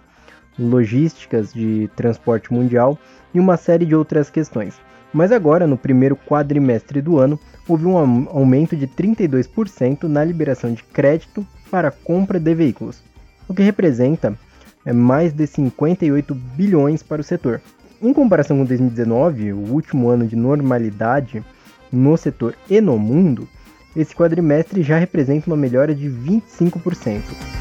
logísticas 0.58 1.54
de 1.54 1.90
transporte 1.96 2.54
mundial 2.54 2.98
e 3.34 3.40
uma 3.40 3.58
série 3.58 3.86
de 3.86 3.96
outras 3.96 4.30
questões. 4.30 4.80
Mas 5.14 5.32
agora, 5.32 5.68
no 5.68 5.78
primeiro 5.78 6.16
quadrimestre 6.16 7.02
do 7.02 7.18
ano, 7.18 7.40
houve 7.68 7.86
um 7.86 7.98
aumento 7.98 8.76
de 8.76 8.88
32% 8.88 10.04
na 10.04 10.24
liberação 10.24 10.74
de 10.74 10.84
crédito 10.84 11.46
para 11.70 11.92
compra 11.92 12.40
de 12.40 12.54
veículos, 12.56 13.04
o 13.48 13.54
que 13.54 13.62
representa 13.62 14.38
é, 14.86 14.94
mais 14.94 15.34
de 15.34 15.46
58 15.46 16.34
bilhões 16.34 17.04
para 17.04 17.22
o 17.22 17.24
setor. 17.24 17.62
Em 18.02 18.14
comparação 18.14 18.58
com 18.58 18.66
2019, 18.66 19.54
o 19.54 19.58
último 19.58 20.10
ano 20.10 20.26
de 20.26 20.36
normalidade 20.36 21.44
no 21.92 22.18
setor 22.18 22.56
e 22.70 22.80
no 22.80 22.98
mundo, 22.98 23.48
esse 23.96 24.16
quadrimestre 24.16 24.82
já 24.82 24.98
representa 24.98 25.48
uma 25.48 25.58
melhora 25.58 25.94
de 25.94 26.10
25%. 26.10 27.61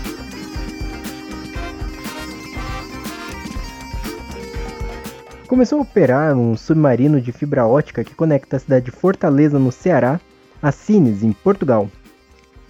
Começou 5.50 5.80
a 5.80 5.82
operar 5.82 6.36
um 6.36 6.56
submarino 6.56 7.20
de 7.20 7.32
fibra 7.32 7.66
ótica 7.66 8.04
que 8.04 8.14
conecta 8.14 8.56
a 8.56 8.60
cidade 8.60 8.84
de 8.84 8.92
Fortaleza, 8.92 9.58
no 9.58 9.72
Ceará, 9.72 10.20
a 10.62 10.70
Sines, 10.70 11.24
em 11.24 11.32
Portugal. 11.32 11.90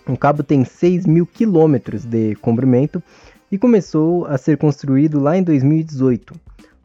O 0.08 0.16
cabo 0.16 0.42
tem 0.42 0.64
6 0.64 1.04
mil 1.04 1.26
quilômetros 1.26 2.06
de 2.06 2.34
comprimento 2.36 3.02
e 3.52 3.58
começou 3.58 4.24
a 4.24 4.38
ser 4.38 4.56
construído 4.56 5.20
lá 5.20 5.36
em 5.36 5.42
2018. 5.42 6.34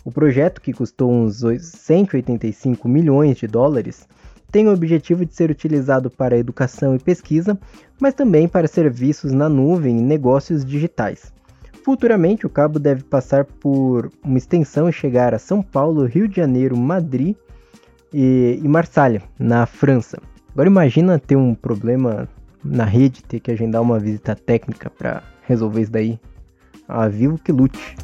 O 0.04 0.12
projeto, 0.12 0.60
que 0.60 0.74
custou 0.74 1.10
uns 1.10 1.42
185 1.62 2.90
milhões 2.90 3.38
de 3.38 3.48
dólares, 3.48 4.06
tem 4.52 4.68
o 4.68 4.74
objetivo 4.74 5.26
de 5.26 5.34
ser 5.34 5.50
utilizado 5.50 6.10
para 6.10 6.38
educação 6.38 6.94
e 6.94 7.00
pesquisa, 7.00 7.58
mas 8.02 8.14
também 8.14 8.50
para 8.50 8.68
serviços 8.68 9.32
na 9.32 9.48
nuvem 9.48 9.98
e 9.98 10.02
negócios 10.02 10.66
digitais. 10.66 11.34
Futuramente, 11.86 12.48
o 12.48 12.50
cabo 12.50 12.80
deve 12.80 13.04
passar 13.04 13.46
por 13.46 14.12
uma 14.24 14.40
extensão 14.40 14.90
e 14.90 14.92
chegar 14.92 15.36
a 15.36 15.38
São 15.38 15.62
Paulo, 15.62 16.06
Rio 16.06 16.28
de 16.28 16.36
Janeiro, 16.36 16.76
Madrid 16.76 17.36
e, 18.12 18.60
e 18.60 18.68
Marsalha, 18.68 19.22
na 19.38 19.68
França. 19.68 20.20
Agora 20.52 20.68
imagina 20.68 21.20
ter 21.20 21.36
um 21.36 21.54
problema 21.54 22.28
na 22.64 22.86
rede, 22.86 23.24
ter 23.24 23.40
que 23.40 23.52
agendar 23.52 23.84
uma 23.84 24.00
visita 24.00 24.36
técnica 24.36 24.90
para 24.90 25.22
resolver 25.44 25.84
isso 25.84 25.92
daí. 25.92 26.20
Ah, 26.88 27.08
vivo 27.08 27.38
que 27.38 27.52
lute. 27.52 27.96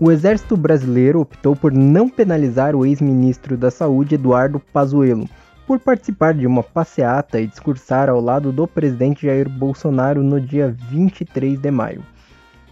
O 0.00 0.10
exército 0.10 0.56
brasileiro 0.56 1.20
optou 1.20 1.54
por 1.54 1.70
não 1.70 2.08
penalizar 2.08 2.74
o 2.74 2.86
ex-ministro 2.86 3.54
da 3.54 3.70
Saúde 3.70 4.14
Eduardo 4.14 4.58
Pazuello 4.58 5.28
por 5.66 5.78
participar 5.78 6.34
de 6.34 6.46
uma 6.46 6.62
passeata 6.62 7.40
e 7.40 7.46
discursar 7.46 8.08
ao 8.08 8.20
lado 8.20 8.52
do 8.52 8.66
presidente 8.66 9.26
Jair 9.26 9.48
Bolsonaro 9.48 10.22
no 10.22 10.40
dia 10.40 10.74
23 10.90 11.58
de 11.58 11.70
maio, 11.70 12.04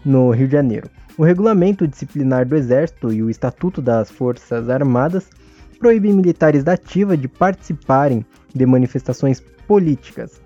no 0.03 0.29
Rio 0.31 0.47
de 0.47 0.53
Janeiro. 0.53 0.89
O 1.17 1.23
regulamento 1.23 1.87
disciplinar 1.87 2.45
do 2.45 2.55
Exército 2.55 3.11
e 3.11 3.21
o 3.21 3.29
Estatuto 3.29 3.81
das 3.81 4.09
Forças 4.09 4.69
Armadas 4.69 5.29
proíbem 5.79 6.13
militares 6.13 6.63
da 6.63 6.73
ativa 6.73 7.17
de 7.17 7.27
participarem 7.27 8.25
de 8.53 8.65
manifestações 8.65 9.41
políticas. 9.67 10.41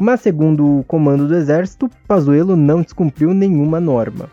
Mas, 0.00 0.20
segundo 0.20 0.78
o 0.78 0.84
comando 0.84 1.26
do 1.26 1.34
Exército, 1.34 1.90
Pazuello 2.06 2.56
não 2.56 2.82
descumpriu 2.82 3.34
nenhuma 3.34 3.80
norma. 3.80 4.30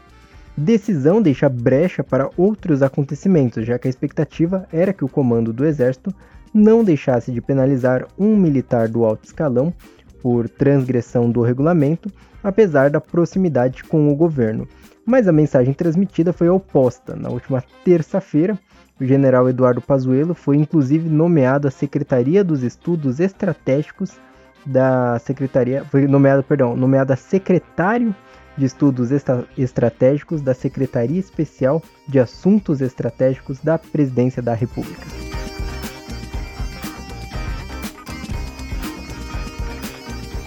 Decisão 0.55 1.21
deixa 1.21 1.49
brecha 1.49 2.03
para 2.03 2.29
outros 2.37 2.81
acontecimentos, 2.81 3.65
já 3.65 3.77
que 3.77 3.87
a 3.87 3.89
expectativa 3.89 4.67
era 4.71 4.93
que 4.93 5.03
o 5.03 5.09
comando 5.09 5.51
do 5.51 5.65
Exército 5.65 6.15
não 6.55 6.85
deixasse 6.85 7.33
de 7.33 7.41
penalizar 7.41 8.07
um 8.17 8.37
militar 8.37 8.87
do 8.87 9.03
alto 9.03 9.25
escalão 9.25 9.73
por 10.21 10.47
transgressão 10.47 11.29
do 11.29 11.41
regulamento, 11.41 12.09
apesar 12.41 12.89
da 12.89 13.01
proximidade 13.01 13.83
com 13.83 14.09
o 14.09 14.15
governo. 14.15 14.65
Mas 15.05 15.27
a 15.27 15.33
mensagem 15.33 15.73
transmitida 15.73 16.31
foi 16.31 16.47
oposta. 16.47 17.13
Na 17.13 17.29
última 17.29 17.61
terça-feira, 17.83 18.57
o 18.97 19.03
general 19.03 19.49
Eduardo 19.49 19.81
Pazuello 19.81 20.33
foi 20.33 20.55
inclusive 20.55 21.09
nomeado 21.09 21.67
à 21.67 21.71
Secretaria 21.71 22.41
dos 22.41 22.63
Estudos 22.63 23.19
Estratégicos 23.19 24.17
da 24.65 25.19
Secretaria, 25.19 25.83
foi 25.83 26.07
nomeado, 26.07 26.41
perdão, 26.41 26.75
nomeado 26.75 27.13
a 27.13 27.15
secretário 27.15 28.15
de 28.57 28.65
Estudos 28.65 29.09
Estratégicos 29.57 30.41
da 30.41 30.53
Secretaria 30.53 31.19
Especial 31.19 31.83
de 32.07 32.17
Assuntos 32.17 32.81
Estratégicos 32.81 33.59
da 33.59 33.77
Presidência 33.77 34.41
da 34.41 34.53
República. 34.53 35.34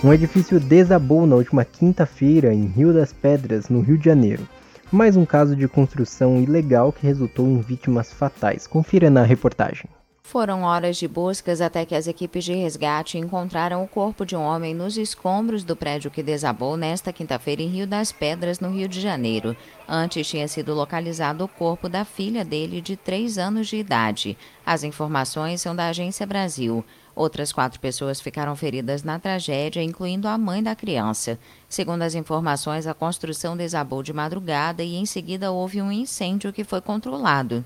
Um 0.03 0.13
edifício 0.13 0.61
desabou 0.61 1.27
na 1.27 1.35
última 1.35 1.65
quinta-feira 1.65 2.55
em 2.55 2.67
Rio 2.67 2.95
das 2.95 3.13
Pedras, 3.13 3.69
no 3.69 3.81
Rio 3.81 3.99
de 3.99 4.05
Janeiro. 4.05 4.49
Mais 4.93 5.17
um 5.17 5.27
caso 5.27 5.57
de 5.57 5.67
construção 5.67 6.41
ilegal 6.41 6.93
que 6.93 7.05
resultou 7.05 7.49
em 7.49 7.61
vítimas 7.61 8.13
fatais. 8.13 8.65
Confira 8.65 9.11
na 9.11 9.25
reportagem. 9.25 9.87
Foram 10.23 10.63
horas 10.63 10.99
de 10.99 11.09
buscas 11.09 11.61
até 11.61 11.85
que 11.85 11.95
as 11.95 12.07
equipes 12.07 12.45
de 12.45 12.53
resgate 12.53 13.19
encontraram 13.19 13.83
o 13.83 13.89
corpo 13.89 14.25
de 14.25 14.37
um 14.37 14.43
homem 14.43 14.75
nos 14.75 14.97
escombros 14.97 15.65
do 15.65 15.75
prédio 15.75 16.11
que 16.11 16.23
desabou 16.23 16.77
nesta 16.77 17.13
quinta-feira 17.13 17.63
em 17.63 17.69
Rio 17.69 17.87
das 17.87 18.13
Pedras, 18.13 18.61
no 18.61 18.71
Rio 18.71 18.87
de 18.87 19.01
Janeiro. 19.01 19.57
Antes 19.89 20.29
tinha 20.29 20.47
sido 20.47 20.75
localizado 20.75 21.43
o 21.43 21.49
corpo 21.49 21.89
da 21.89 22.05
filha 22.05 22.45
dele 22.45 22.81
de 22.81 22.95
três 22.95 23.37
anos 23.37 23.67
de 23.67 23.79
idade. 23.79 24.37
As 24.65 24.85
informações 24.85 25.63
são 25.63 25.75
da 25.75 25.89
Agência 25.89 26.27
Brasil. 26.27 26.85
Outras 27.19 27.53
quatro 27.53 27.81
pessoas 27.81 28.21
ficaram 28.21 28.55
feridas 28.55 29.03
na 29.03 29.19
tragédia, 29.19 29.83
incluindo 29.83 30.29
a 30.29 30.39
mãe 30.39 30.63
da 30.63 30.77
criança. 30.77 31.37
Segundo 31.69 32.03
as 32.03 32.15
informações, 32.15 32.87
a 32.87 32.95
construção 32.95 33.57
desabou 33.57 34.05
de 34.05 34.13
madrugada 34.13 34.85
e 34.85 34.95
em 34.95 35.05
seguida 35.05 35.51
houve 35.51 35.83
um 35.83 35.91
incêndio 35.91 36.53
que 36.53 36.63
foi 36.63 36.81
controlado. 36.81 37.65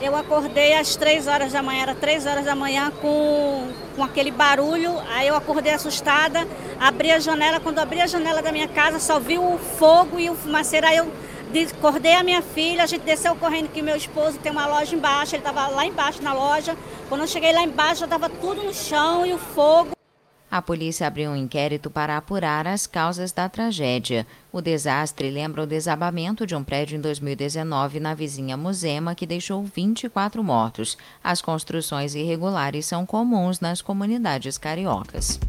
Eu 0.00 0.14
acordei 0.14 0.74
às 0.74 0.94
três 0.94 1.26
horas 1.26 1.52
da 1.52 1.64
manhã, 1.64 1.82
era 1.82 1.94
três 1.96 2.24
horas 2.24 2.44
da 2.44 2.54
manhã 2.54 2.92
com, 3.00 3.72
com 3.96 4.04
aquele 4.04 4.30
barulho. 4.30 5.00
Aí 5.08 5.26
eu 5.26 5.34
acordei 5.34 5.72
assustada, 5.72 6.46
abri 6.78 7.10
a 7.10 7.18
janela. 7.18 7.58
Quando 7.58 7.80
abri 7.80 8.00
a 8.00 8.06
janela 8.06 8.40
da 8.40 8.52
minha 8.52 8.68
casa, 8.68 9.00
só 9.00 9.18
vi 9.18 9.36
o 9.36 9.58
fogo 9.58 10.20
e 10.20 10.30
o 10.30 10.36
fumaceiro. 10.36 10.86
Aí 10.86 10.98
eu 10.98 11.10
acordei 11.60 12.14
a 12.14 12.22
minha 12.22 12.42
filha, 12.42 12.82
a 12.82 12.86
gente 12.86 13.02
desceu 13.02 13.36
correndo 13.36 13.68
que 13.68 13.82
meu 13.82 13.96
esposo 13.96 14.38
tem 14.38 14.50
uma 14.50 14.66
loja 14.66 14.94
embaixo, 14.94 15.34
ele 15.34 15.40
estava 15.40 15.68
lá 15.68 15.84
embaixo 15.84 16.22
na 16.22 16.32
loja. 16.32 16.76
Quando 17.08 17.22
eu 17.22 17.26
cheguei 17.26 17.52
lá 17.52 17.62
embaixo, 17.62 18.00
já 18.00 18.06
estava 18.06 18.28
tudo 18.28 18.62
no 18.62 18.72
chão 18.72 19.26
e 19.26 19.32
o 19.32 19.38
fogo. 19.38 19.92
A 20.50 20.60
polícia 20.60 21.06
abriu 21.06 21.30
um 21.30 21.36
inquérito 21.36 21.88
para 21.88 22.14
apurar 22.14 22.66
as 22.66 22.86
causas 22.86 23.32
da 23.32 23.48
tragédia. 23.48 24.26
O 24.52 24.60
desastre 24.60 25.30
lembra 25.30 25.62
o 25.62 25.66
desabamento 25.66 26.46
de 26.46 26.54
um 26.54 26.62
prédio 26.62 26.98
em 26.98 27.00
2019 27.00 27.98
na 27.98 28.12
vizinha 28.12 28.54
Muzema, 28.54 29.14
que 29.14 29.26
deixou 29.26 29.64
24 29.64 30.44
mortos. 30.44 30.98
As 31.24 31.40
construções 31.40 32.14
irregulares 32.14 32.84
são 32.84 33.06
comuns 33.06 33.60
nas 33.60 33.80
comunidades 33.80 34.58
cariocas. 34.58 35.40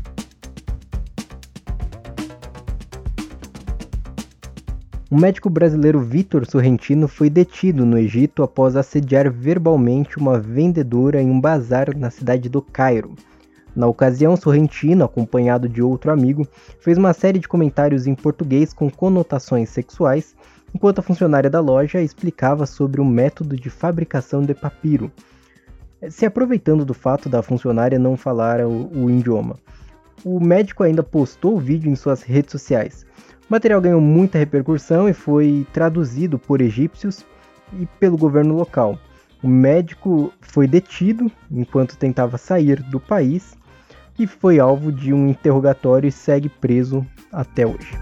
O 5.14 5.16
médico 5.16 5.48
brasileiro 5.48 6.02
Vitor 6.02 6.44
Sorrentino 6.44 7.08
foi 7.08 7.30
detido 7.30 7.86
no 7.86 8.00
Egito 8.00 8.42
após 8.42 8.76
assediar 8.76 9.32
verbalmente 9.32 10.18
uma 10.18 10.40
vendedora 10.40 11.22
em 11.22 11.30
um 11.30 11.40
bazar 11.40 11.96
na 11.96 12.10
cidade 12.10 12.50
do 12.50 12.64
Cairo. 12.64 13.14
Na 13.76 13.86
ocasião, 13.86 14.36
Sorrentino, 14.36 15.06
acompanhado 15.06 15.70
de 15.70 15.84
outro 15.84 16.10
amigo, 16.10 16.48
fez 16.80 16.98
uma 16.98 17.14
série 17.14 17.38
de 17.38 17.48
comentários 17.48 18.08
em 18.08 18.16
português 18.16 18.74
com 18.74 18.90
conotações 18.90 19.70
sexuais, 19.70 20.36
enquanto 20.74 20.98
a 20.98 21.04
funcionária 21.04 21.48
da 21.48 21.60
loja 21.60 22.02
explicava 22.02 22.66
sobre 22.66 23.00
o 23.00 23.06
método 23.06 23.56
de 23.56 23.70
fabricação 23.70 24.42
de 24.42 24.56
papiro, 24.56 25.12
se 26.10 26.26
aproveitando 26.26 26.84
do 26.84 26.96
fato 26.96 27.30
da 27.30 27.44
funcionária 27.44 28.00
não 28.00 28.18
falar 28.18 28.62
o, 28.62 28.90
o 28.92 29.12
idioma. 29.12 29.60
O 30.26 30.40
médico 30.40 30.82
ainda 30.82 31.04
postou 31.04 31.56
o 31.56 31.60
vídeo 31.60 31.92
em 31.92 31.96
suas 31.96 32.24
redes 32.24 32.52
sociais. 32.52 33.06
O 33.50 33.54
material 33.54 33.82
ganhou 33.82 34.02
muita 34.02 34.38
repercussão 34.38 35.08
e 35.08 35.14
foi 35.14 35.68
traduzido 35.74 36.40
por 36.40 36.62
egípcios 36.62 37.26
e 37.78 37.86
pelo 38.00 38.18
governo 38.18 38.56
local. 38.56 38.98
O 39.44 39.48
médico 39.48 40.34
foi 40.40 40.68
detido 40.68 41.30
enquanto 41.52 41.98
tentava 41.98 42.38
sair 42.38 42.82
do 42.84 43.00
país 43.00 43.58
e 44.18 44.26
foi 44.26 44.60
alvo 44.60 44.92
de 44.92 45.14
um 45.14 45.28
interrogatório 45.28 46.08
e 46.08 46.12
segue 46.12 46.48
preso 46.48 47.06
até 47.32 47.68
hoje. 47.68 47.98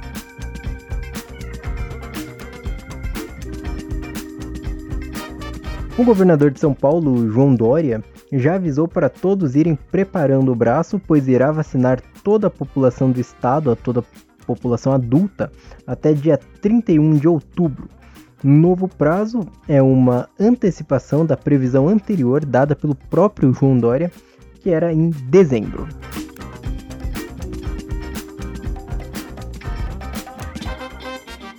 O 5.98 6.04
governador 6.04 6.52
de 6.52 6.60
São 6.60 6.74
Paulo, 6.74 7.30
João 7.32 7.54
Dória, 7.56 8.04
já 8.32 8.56
avisou 8.56 8.88
para 8.88 9.10
todos 9.10 9.56
irem 9.56 9.76
preparando 9.76 10.52
o 10.52 10.56
braço, 10.56 11.00
pois 11.06 11.28
irá 11.28 11.52
vacinar 11.52 12.02
toda 12.24 12.48
a 12.48 12.52
população 12.52 13.12
do 13.12 13.20
estado, 13.20 13.72
a 13.72 13.76
toda 13.76 14.04
população 14.56 14.94
adulta 14.94 15.52
até 15.86 16.14
dia 16.14 16.38
31 16.62 17.18
de 17.18 17.28
outubro. 17.28 17.90
Novo 18.44 18.88
prazo 18.88 19.48
é 19.68 19.82
uma 19.82 20.28
antecipação 20.40 21.26
da 21.26 21.38
previsão 21.38 21.88
anterior 21.88 22.44
dada 22.44 22.76
pelo 22.76 22.96
próprio 22.96 23.54
João 23.54 23.78
Dória, 23.78 24.12
que 24.62 24.72
era 24.72 24.92
em 24.92 25.10
dezembro. 25.10 25.88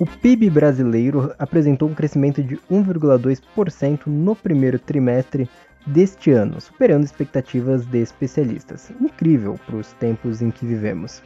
O 0.03 0.07
PIB 0.21 0.51
brasileiro 0.51 1.33
apresentou 1.39 1.89
um 1.89 1.95
crescimento 1.95 2.43
de 2.43 2.57
1,2% 2.69 4.09
no 4.09 4.35
primeiro 4.35 4.77
trimestre 4.77 5.49
deste 5.87 6.33
ano, 6.33 6.61
superando 6.61 7.05
expectativas 7.05 7.87
de 7.87 7.99
especialistas. 7.99 8.91
Incrível 9.01 9.61
para 9.65 9.77
os 9.77 9.93
tempos 9.93 10.43
em 10.43 10.51
que 10.51 10.67
vivemos. 10.67 11.23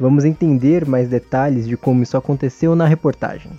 Vamos 0.00 0.24
entender 0.24 0.86
mais 0.86 1.10
detalhes 1.10 1.68
de 1.68 1.76
como 1.76 2.02
isso 2.02 2.16
aconteceu 2.16 2.74
na 2.74 2.86
reportagem. 2.86 3.52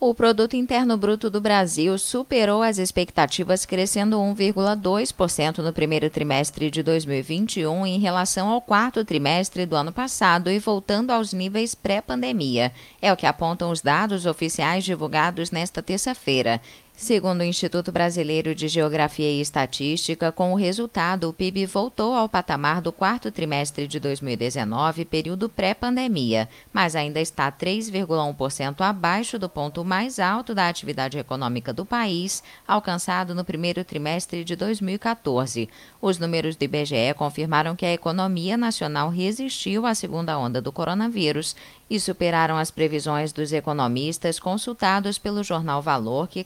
O 0.00 0.12
produto 0.12 0.56
interno 0.56 0.96
bruto 0.96 1.30
do 1.30 1.40
Brasil 1.40 1.96
superou 1.96 2.60
as 2.60 2.76
expectativas, 2.76 3.64
crescendo 3.64 4.16
1,2% 4.16 5.58
no 5.58 5.72
primeiro 5.72 6.10
trimestre 6.10 6.72
de 6.72 6.82
2021 6.82 7.86
em 7.86 8.00
relação 8.00 8.48
ao 8.48 8.60
quarto 8.60 9.04
trimestre 9.04 9.64
do 9.64 9.76
ano 9.76 9.92
passado 9.92 10.50
e 10.50 10.58
voltando 10.58 11.12
aos 11.12 11.32
níveis 11.32 11.72
pré-pandemia. 11.72 12.72
É 13.00 13.12
o 13.12 13.16
que 13.16 13.26
apontam 13.26 13.70
os 13.70 13.80
dados 13.80 14.26
oficiais 14.26 14.82
divulgados 14.82 15.52
nesta 15.52 15.80
terça-feira. 15.80 16.60
Segundo 16.94 17.40
o 17.40 17.44
Instituto 17.44 17.90
Brasileiro 17.90 18.54
de 18.54 18.68
Geografia 18.68 19.28
e 19.28 19.40
Estatística, 19.40 20.30
com 20.30 20.52
o 20.52 20.56
resultado, 20.56 21.28
o 21.28 21.32
PIB 21.32 21.66
voltou 21.66 22.14
ao 22.14 22.28
patamar 22.28 22.80
do 22.80 22.92
quarto 22.92 23.32
trimestre 23.32 23.88
de 23.88 23.98
2019, 23.98 25.04
período 25.06 25.48
pré-pandemia, 25.48 26.48
mas 26.72 26.94
ainda 26.94 27.20
está 27.20 27.50
3,1% 27.50 28.82
abaixo 28.82 29.36
do 29.36 29.48
ponto 29.48 29.84
mais 29.84 30.20
alto 30.20 30.54
da 30.54 30.68
atividade 30.68 31.18
econômica 31.18 31.72
do 31.72 31.84
país, 31.84 32.40
alcançado 32.68 33.34
no 33.34 33.44
primeiro 33.44 33.82
trimestre 33.84 34.44
de 34.44 34.54
2014. 34.54 35.68
Os 36.00 36.18
números 36.18 36.54
do 36.54 36.64
IBGE 36.64 37.14
confirmaram 37.16 37.74
que 37.74 37.86
a 37.86 37.92
economia 37.92 38.56
nacional 38.56 39.08
resistiu 39.08 39.86
à 39.86 39.94
segunda 39.94 40.38
onda 40.38 40.60
do 40.60 40.70
coronavírus 40.70 41.56
e 41.92 42.00
superaram 42.00 42.56
as 42.56 42.70
previsões 42.70 43.32
dos 43.34 43.52
economistas 43.52 44.38
consultados 44.38 45.18
pelo 45.18 45.44
jornal 45.44 45.82
Valor, 45.82 46.26
que 46.26 46.42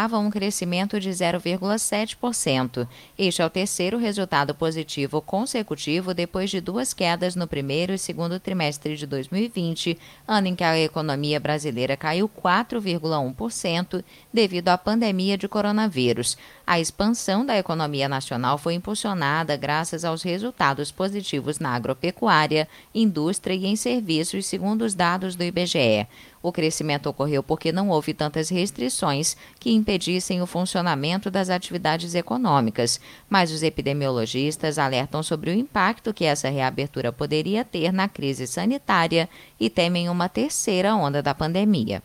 calculavam 0.00 0.26
um 0.26 0.30
crescimento 0.30 0.98
de 0.98 1.10
0,7%. 1.10 2.88
Este 3.18 3.42
é 3.42 3.44
o 3.44 3.50
terceiro 3.50 3.98
resultado 3.98 4.54
positivo 4.54 5.20
consecutivo 5.20 6.14
depois 6.14 6.48
de 6.48 6.58
duas 6.58 6.94
quedas 6.94 7.36
no 7.36 7.46
primeiro 7.46 7.92
e 7.92 7.98
segundo 7.98 8.40
trimestre 8.40 8.96
de 8.96 9.06
2020, 9.06 9.98
ano 10.26 10.46
em 10.46 10.54
que 10.54 10.64
a 10.64 10.78
economia 10.78 11.38
brasileira 11.38 11.98
caiu 11.98 12.30
4,1% 12.30 14.02
devido 14.32 14.68
à 14.68 14.78
pandemia 14.78 15.36
de 15.36 15.46
coronavírus. 15.46 16.38
A 16.70 16.78
expansão 16.78 17.44
da 17.44 17.58
economia 17.58 18.08
nacional 18.08 18.56
foi 18.56 18.74
impulsionada 18.74 19.56
graças 19.56 20.04
aos 20.04 20.22
resultados 20.22 20.92
positivos 20.92 21.58
na 21.58 21.70
agropecuária, 21.70 22.68
indústria 22.94 23.54
e 23.54 23.66
em 23.66 23.74
serviços, 23.74 24.46
segundo 24.46 24.82
os 24.82 24.94
dados 24.94 25.34
do 25.34 25.42
IBGE. 25.42 26.06
O 26.40 26.52
crescimento 26.52 27.08
ocorreu 27.08 27.42
porque 27.42 27.72
não 27.72 27.88
houve 27.88 28.14
tantas 28.14 28.48
restrições 28.50 29.36
que 29.58 29.72
impedissem 29.72 30.40
o 30.40 30.46
funcionamento 30.46 31.28
das 31.28 31.50
atividades 31.50 32.14
econômicas, 32.14 33.00
mas 33.28 33.50
os 33.50 33.64
epidemiologistas 33.64 34.78
alertam 34.78 35.24
sobre 35.24 35.50
o 35.50 35.54
impacto 35.54 36.14
que 36.14 36.24
essa 36.24 36.48
reabertura 36.48 37.10
poderia 37.10 37.64
ter 37.64 37.92
na 37.92 38.06
crise 38.08 38.46
sanitária 38.46 39.28
e 39.58 39.68
temem 39.68 40.08
uma 40.08 40.28
terceira 40.28 40.94
onda 40.94 41.20
da 41.20 41.34
pandemia. 41.34 42.00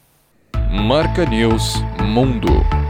Marca 0.71 1.23
News 1.23 1.75
Mundo. 2.03 2.84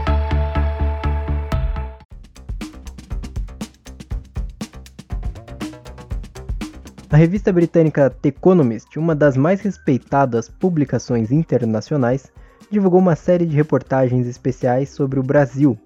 A 7.08 7.16
revista 7.16 7.52
britânica 7.52 8.10
The 8.10 8.30
Economist, 8.30 8.98
uma 8.98 9.14
das 9.14 9.36
mais 9.36 9.60
respeitadas 9.60 10.48
publicações 10.48 11.30
internacionais, 11.30 12.32
divulgou 12.68 12.98
uma 12.98 13.14
série 13.14 13.46
de 13.46 13.54
reportagens 13.54 14.26
especiais 14.26 14.88
sobre 14.88 15.20
o 15.20 15.22
Brasil, 15.22 15.78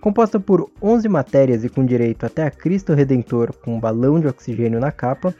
composta 0.00 0.40
por 0.40 0.70
11 0.80 1.10
matérias 1.10 1.62
e 1.62 1.68
com 1.68 1.84
direito 1.84 2.24
até 2.24 2.44
a 2.44 2.50
Cristo 2.50 2.94
Redentor 2.94 3.52
com 3.52 3.76
um 3.76 3.80
balão 3.80 4.18
de 4.18 4.26
oxigênio 4.26 4.80
na 4.80 4.90
capa. 4.90 5.34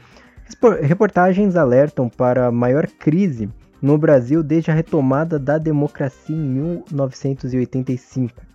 Reportagens 0.82 1.56
alertam 1.56 2.10
para 2.10 2.48
a 2.48 2.52
maior 2.52 2.86
crise 2.86 3.48
no 3.80 3.96
Brasil 3.96 4.42
desde 4.42 4.70
a 4.70 4.74
retomada 4.74 5.38
da 5.38 5.56
democracia 5.56 6.36
em 6.36 6.84
1985. 6.90 8.51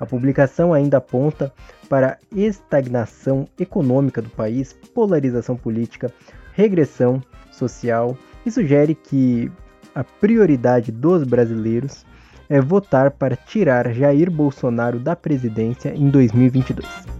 A 0.00 0.06
publicação 0.06 0.72
ainda 0.72 0.98
aponta 0.98 1.52
para 1.88 2.18
estagnação 2.34 3.48
econômica 3.58 4.22
do 4.22 4.30
país, 4.30 4.72
polarização 4.94 5.56
política, 5.56 6.12
regressão 6.52 7.22
social 7.50 8.16
e 8.44 8.50
sugere 8.50 8.94
que 8.94 9.50
a 9.94 10.04
prioridade 10.04 10.92
dos 10.92 11.24
brasileiros 11.24 12.04
é 12.48 12.60
votar 12.60 13.10
para 13.10 13.36
tirar 13.36 13.92
Jair 13.92 14.30
Bolsonaro 14.30 14.98
da 14.98 15.14
presidência 15.14 15.94
em 15.94 16.08
2022. 16.08 17.17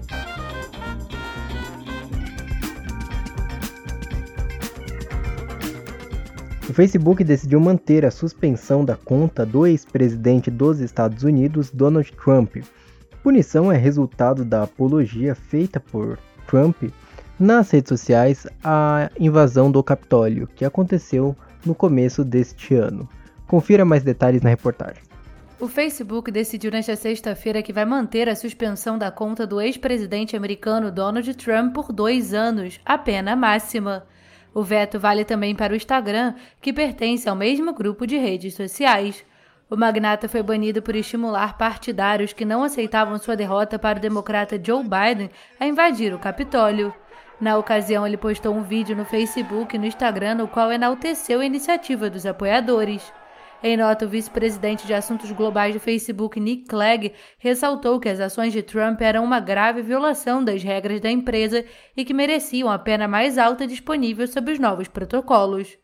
Facebook 6.78 7.24
decidiu 7.24 7.58
manter 7.58 8.06
a 8.06 8.10
suspensão 8.12 8.84
da 8.84 8.94
conta 8.94 9.44
do 9.44 9.66
ex-presidente 9.66 10.48
dos 10.48 10.78
Estados 10.78 11.24
Unidos, 11.24 11.72
Donald 11.72 12.12
Trump. 12.12 12.58
Punição 13.20 13.72
é 13.72 13.76
resultado 13.76 14.44
da 14.44 14.62
apologia 14.62 15.34
feita 15.34 15.80
por 15.80 16.20
Trump 16.46 16.84
nas 17.36 17.68
redes 17.72 17.88
sociais 17.88 18.46
à 18.62 19.10
invasão 19.18 19.72
do 19.72 19.82
Capitólio, 19.82 20.48
que 20.54 20.64
aconteceu 20.64 21.34
no 21.66 21.74
começo 21.74 22.22
deste 22.24 22.76
ano. 22.76 23.08
Confira 23.48 23.84
mais 23.84 24.04
detalhes 24.04 24.42
na 24.42 24.50
reportagem. 24.50 25.02
O 25.58 25.66
Facebook 25.66 26.30
decidiu 26.30 26.70
nesta 26.70 26.94
sexta-feira 26.94 27.60
que 27.60 27.72
vai 27.72 27.84
manter 27.84 28.28
a 28.28 28.36
suspensão 28.36 28.96
da 28.96 29.10
conta 29.10 29.44
do 29.44 29.60
ex-presidente 29.60 30.36
americano 30.36 30.92
Donald 30.92 31.34
Trump 31.34 31.74
por 31.74 31.92
dois 31.92 32.32
anos, 32.32 32.78
a 32.86 32.96
pena 32.96 33.34
máxima. 33.34 34.06
O 34.58 34.62
veto 34.64 34.98
vale 34.98 35.24
também 35.24 35.54
para 35.54 35.72
o 35.72 35.76
Instagram, 35.76 36.34
que 36.60 36.72
pertence 36.72 37.28
ao 37.28 37.36
mesmo 37.36 37.72
grupo 37.72 38.04
de 38.04 38.16
redes 38.16 38.54
sociais. 38.54 39.24
O 39.70 39.76
magnata 39.76 40.28
foi 40.28 40.42
banido 40.42 40.82
por 40.82 40.96
estimular 40.96 41.56
partidários 41.56 42.32
que 42.32 42.44
não 42.44 42.64
aceitavam 42.64 43.16
sua 43.18 43.36
derrota 43.36 43.78
para 43.78 43.98
o 43.98 44.00
democrata 44.00 44.60
Joe 44.60 44.82
Biden 44.82 45.30
a 45.60 45.64
invadir 45.64 46.12
o 46.12 46.18
Capitólio. 46.18 46.92
Na 47.40 47.56
ocasião, 47.56 48.04
ele 48.04 48.16
postou 48.16 48.52
um 48.52 48.64
vídeo 48.64 48.96
no 48.96 49.04
Facebook 49.04 49.76
e 49.76 49.78
no 49.78 49.86
Instagram 49.86 50.34
no 50.34 50.48
qual 50.48 50.72
enalteceu 50.72 51.38
a 51.38 51.46
iniciativa 51.46 52.10
dos 52.10 52.26
apoiadores. 52.26 53.12
Em 53.60 53.76
nota, 53.76 54.06
o 54.06 54.08
vice-presidente 54.08 54.86
de 54.86 54.94
assuntos 54.94 55.32
globais 55.32 55.74
do 55.74 55.80
Facebook, 55.80 56.38
Nick 56.38 56.66
Clegg, 56.66 57.12
ressaltou 57.38 57.98
que 57.98 58.08
as 58.08 58.20
ações 58.20 58.52
de 58.52 58.62
Trump 58.62 59.00
eram 59.00 59.24
uma 59.24 59.40
grave 59.40 59.82
violação 59.82 60.44
das 60.44 60.62
regras 60.62 61.00
da 61.00 61.10
empresa 61.10 61.64
e 61.96 62.04
que 62.04 62.14
mereciam 62.14 62.70
a 62.70 62.78
pena 62.78 63.08
mais 63.08 63.36
alta 63.36 63.66
disponível 63.66 64.28
sob 64.28 64.52
os 64.52 64.60
novos 64.60 64.86
protocolos. 64.86 65.76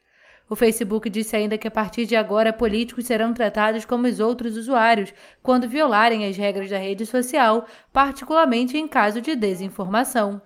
O 0.49 0.55
Facebook 0.55 1.11
disse 1.11 1.35
ainda 1.35 1.59
que 1.59 1.67
a 1.67 1.71
partir 1.71 2.07
de 2.07 2.15
agora 2.15 2.53
políticos 2.53 3.07
serão 3.07 3.35
tratados 3.35 3.85
como 3.85 4.07
os 4.07 4.21
outros 4.21 4.57
usuários 4.57 5.13
quando 5.43 5.69
violarem 5.69 6.27
as 6.27 6.37
regras 6.37 6.71
da 6.71 6.79
rede 6.79 7.05
social, 7.05 7.67
particularmente 7.93 8.79
em 8.79 8.87
caso 8.87 9.21
de 9.21 9.35
desinformação. 9.35 10.41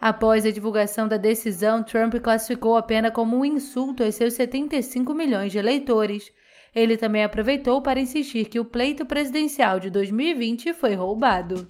Após 0.00 0.44
a 0.44 0.50
divulgação 0.50 1.06
da 1.06 1.16
decisão, 1.16 1.84
Trump 1.84 2.16
classificou 2.16 2.76
a 2.76 2.82
pena 2.82 3.12
como 3.12 3.38
um 3.38 3.44
insulto 3.44 4.02
aos 4.02 4.16
seus 4.16 4.34
75 4.34 5.14
milhões 5.14 5.52
de 5.52 5.58
eleitores. 5.58 6.32
Ele 6.74 6.96
também 6.96 7.22
aproveitou 7.22 7.80
para 7.80 8.00
insistir 8.00 8.46
que 8.46 8.58
o 8.58 8.64
pleito 8.64 9.06
presidencial 9.06 9.78
de 9.78 9.90
2020 9.90 10.72
foi 10.72 10.94
roubado. 10.94 11.66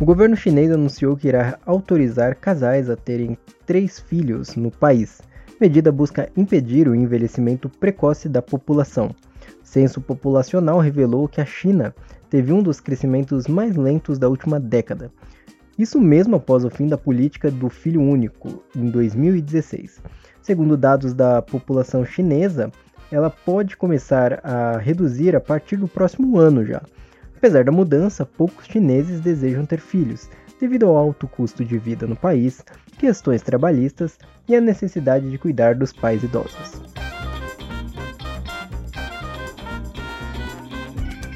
O 0.00 0.04
governo 0.04 0.36
chinês 0.36 0.70
anunciou 0.70 1.16
que 1.16 1.26
irá 1.26 1.58
autorizar 1.66 2.36
casais 2.36 2.88
a 2.88 2.96
terem 2.96 3.36
três 3.64 3.98
filhos 3.98 4.54
no 4.54 4.70
país. 4.70 5.20
Medida 5.60 5.90
busca 5.90 6.30
impedir 6.36 6.86
o 6.86 6.94
envelhecimento 6.94 7.68
precoce 7.68 8.28
da 8.28 8.42
população. 8.42 9.14
Censo 9.64 10.00
populacional 10.00 10.78
revelou 10.78 11.26
que 11.26 11.40
a 11.40 11.46
China 11.46 11.94
teve 12.30 12.52
um 12.52 12.62
dos 12.62 12.78
crescimentos 12.78 13.48
mais 13.48 13.74
lentos 13.74 14.18
da 14.18 14.28
última 14.28 14.60
década. 14.60 15.10
Isso 15.78 16.00
mesmo 16.00 16.36
após 16.36 16.64
o 16.64 16.70
fim 16.70 16.86
da 16.86 16.96
política 16.96 17.50
do 17.50 17.68
filho 17.68 18.00
único, 18.00 18.62
em 18.74 18.88
2016. 18.88 20.00
Segundo 20.40 20.76
dados 20.76 21.12
da 21.12 21.42
população 21.42 22.04
chinesa, 22.04 22.70
ela 23.10 23.30
pode 23.30 23.76
começar 23.76 24.40
a 24.42 24.78
reduzir 24.78 25.36
a 25.36 25.40
partir 25.40 25.76
do 25.76 25.86
próximo 25.86 26.38
ano 26.38 26.64
já. 26.64 26.82
Apesar 27.36 27.64
da 27.64 27.72
mudança, 27.72 28.24
poucos 28.24 28.66
chineses 28.66 29.20
desejam 29.20 29.66
ter 29.66 29.78
filhos, 29.78 30.30
devido 30.58 30.86
ao 30.86 30.96
alto 30.96 31.28
custo 31.28 31.64
de 31.64 31.76
vida 31.78 32.06
no 32.06 32.16
país, 32.16 32.64
questões 32.98 33.42
trabalhistas 33.42 34.18
e 34.48 34.56
a 34.56 34.60
necessidade 34.60 35.30
de 35.30 35.36
cuidar 35.36 35.74
dos 35.74 35.92
pais 35.92 36.22
idosos. 36.22 36.82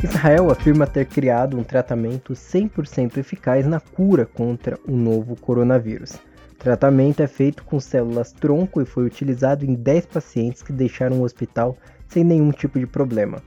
Israel 0.03 0.51
afirma 0.51 0.87
ter 0.87 1.05
criado 1.05 1.59
um 1.59 1.63
tratamento 1.63 2.33
100% 2.33 3.19
eficaz 3.19 3.67
na 3.67 3.81
cura 3.81 4.25
contra 4.25 4.79
o 4.89 4.97
novo 4.97 5.37
coronavírus. 5.37 6.15
O 6.53 6.55
tratamento 6.59 7.23
é 7.23 7.27
feito 7.27 7.63
com 7.65 7.79
células 7.79 8.33
tronco 8.33 8.81
e 8.81 8.87
foi 8.87 9.05
utilizado 9.05 9.63
em 9.63 9.75
10 9.75 10.07
pacientes 10.07 10.63
que 10.63 10.73
deixaram 10.73 11.21
o 11.21 11.23
hospital 11.23 11.77
sem 12.09 12.25
nenhum 12.25 12.51
tipo 12.51 12.79
de 12.79 12.87
problema. 12.87 13.43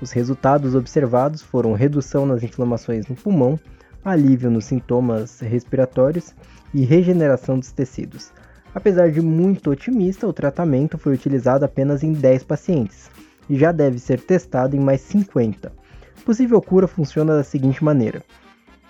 Os 0.00 0.12
resultados 0.12 0.76
observados 0.76 1.42
foram 1.42 1.72
redução 1.72 2.24
nas 2.24 2.44
inflamações 2.44 3.08
no 3.08 3.16
pulmão, 3.16 3.58
alívio 4.04 4.48
nos 4.48 4.66
sintomas 4.66 5.40
respiratórios 5.40 6.36
e 6.72 6.84
regeneração 6.84 7.58
dos 7.58 7.72
tecidos. 7.72 8.30
Apesar 8.72 9.10
de 9.10 9.20
muito 9.20 9.72
otimista, 9.72 10.28
o 10.28 10.32
tratamento 10.32 10.98
foi 10.98 11.14
utilizado 11.14 11.64
apenas 11.64 12.04
em 12.04 12.12
10 12.12 12.44
pacientes 12.44 13.10
e 13.50 13.58
já 13.58 13.72
deve 13.72 13.98
ser 13.98 14.20
testado 14.20 14.76
em 14.76 14.80
mais 14.80 15.00
50 15.00 15.84
possível 16.22 16.60
cura 16.60 16.86
funciona 16.86 17.36
da 17.36 17.44
seguinte 17.44 17.82
maneira: 17.82 18.22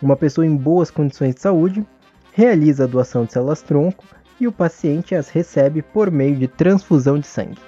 uma 0.00 0.16
pessoa 0.16 0.46
em 0.46 0.56
boas 0.56 0.90
condições 0.90 1.34
de 1.34 1.40
saúde 1.40 1.86
realiza 2.32 2.84
a 2.84 2.86
doação 2.86 3.24
de 3.24 3.32
células 3.32 3.62
tronco 3.62 4.04
e 4.38 4.46
o 4.46 4.52
paciente 4.52 5.14
as 5.14 5.28
recebe 5.28 5.80
por 5.80 6.10
meio 6.10 6.36
de 6.36 6.46
transfusão 6.46 7.18
de 7.18 7.26
sangue. 7.26 7.58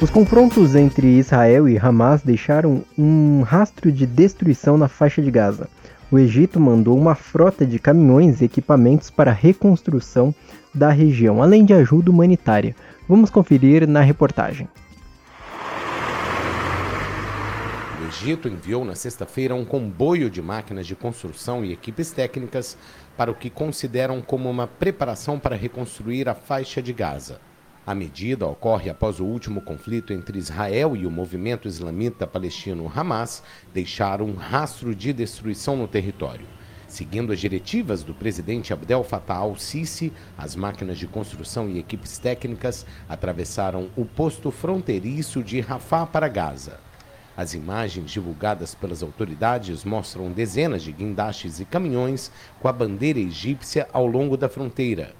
Os 0.00 0.08
confrontos 0.08 0.74
entre 0.74 1.18
Israel 1.18 1.68
e 1.68 1.78
Hamas 1.78 2.22
deixaram 2.22 2.82
um 2.96 3.42
rastro 3.42 3.92
de 3.92 4.06
destruição 4.06 4.78
na 4.78 4.88
faixa 4.88 5.20
de 5.20 5.30
Gaza. 5.30 5.68
O 6.10 6.18
Egito 6.18 6.58
mandou 6.58 6.96
uma 6.96 7.14
frota 7.14 7.66
de 7.66 7.78
caminhões 7.78 8.40
e 8.40 8.46
equipamentos 8.46 9.10
para 9.10 9.30
a 9.30 9.34
reconstrução 9.34 10.34
da 10.74 10.88
região, 10.88 11.42
além 11.42 11.66
de 11.66 11.74
ajuda 11.74 12.10
humanitária. 12.10 12.74
Vamos 13.10 13.28
conferir 13.28 13.88
na 13.88 14.02
reportagem. 14.02 14.68
O 18.00 18.06
Egito 18.06 18.46
enviou 18.46 18.84
na 18.84 18.94
sexta-feira 18.94 19.52
um 19.52 19.64
comboio 19.64 20.30
de 20.30 20.40
máquinas 20.40 20.86
de 20.86 20.94
construção 20.94 21.64
e 21.64 21.72
equipes 21.72 22.12
técnicas 22.12 22.78
para 23.16 23.28
o 23.28 23.34
que 23.34 23.50
consideram 23.50 24.22
como 24.22 24.48
uma 24.48 24.68
preparação 24.68 25.40
para 25.40 25.56
reconstruir 25.56 26.28
a 26.28 26.36
faixa 26.36 26.80
de 26.80 26.92
Gaza. 26.92 27.40
A 27.84 27.96
medida 27.96 28.46
ocorre 28.46 28.88
após 28.88 29.18
o 29.18 29.24
último 29.24 29.60
conflito 29.60 30.12
entre 30.12 30.38
Israel 30.38 30.94
e 30.94 31.04
o 31.04 31.10
movimento 31.10 31.66
islamita 31.66 32.28
palestino 32.28 32.92
Hamas 32.94 33.42
deixar 33.74 34.22
um 34.22 34.34
rastro 34.34 34.94
de 34.94 35.12
destruição 35.12 35.74
no 35.74 35.88
território. 35.88 36.46
Seguindo 36.90 37.32
as 37.32 37.38
diretivas 37.38 38.02
do 38.02 38.12
presidente 38.12 38.72
Abdel 38.72 39.04
Fattah 39.04 39.36
al-Sisi, 39.36 40.12
as 40.36 40.56
máquinas 40.56 40.98
de 40.98 41.06
construção 41.06 41.68
e 41.68 41.78
equipes 41.78 42.18
técnicas 42.18 42.84
atravessaram 43.08 43.88
o 43.96 44.04
posto 44.04 44.50
fronteiriço 44.50 45.40
de 45.40 45.60
Rafah 45.60 46.04
para 46.04 46.26
Gaza. 46.26 46.80
As 47.36 47.54
imagens 47.54 48.10
divulgadas 48.10 48.74
pelas 48.74 49.04
autoridades 49.04 49.84
mostram 49.84 50.32
dezenas 50.32 50.82
de 50.82 50.90
guindastes 50.90 51.60
e 51.60 51.64
caminhões 51.64 52.32
com 52.58 52.66
a 52.66 52.72
bandeira 52.72 53.20
egípcia 53.20 53.86
ao 53.92 54.04
longo 54.04 54.36
da 54.36 54.48
fronteira. 54.48 55.14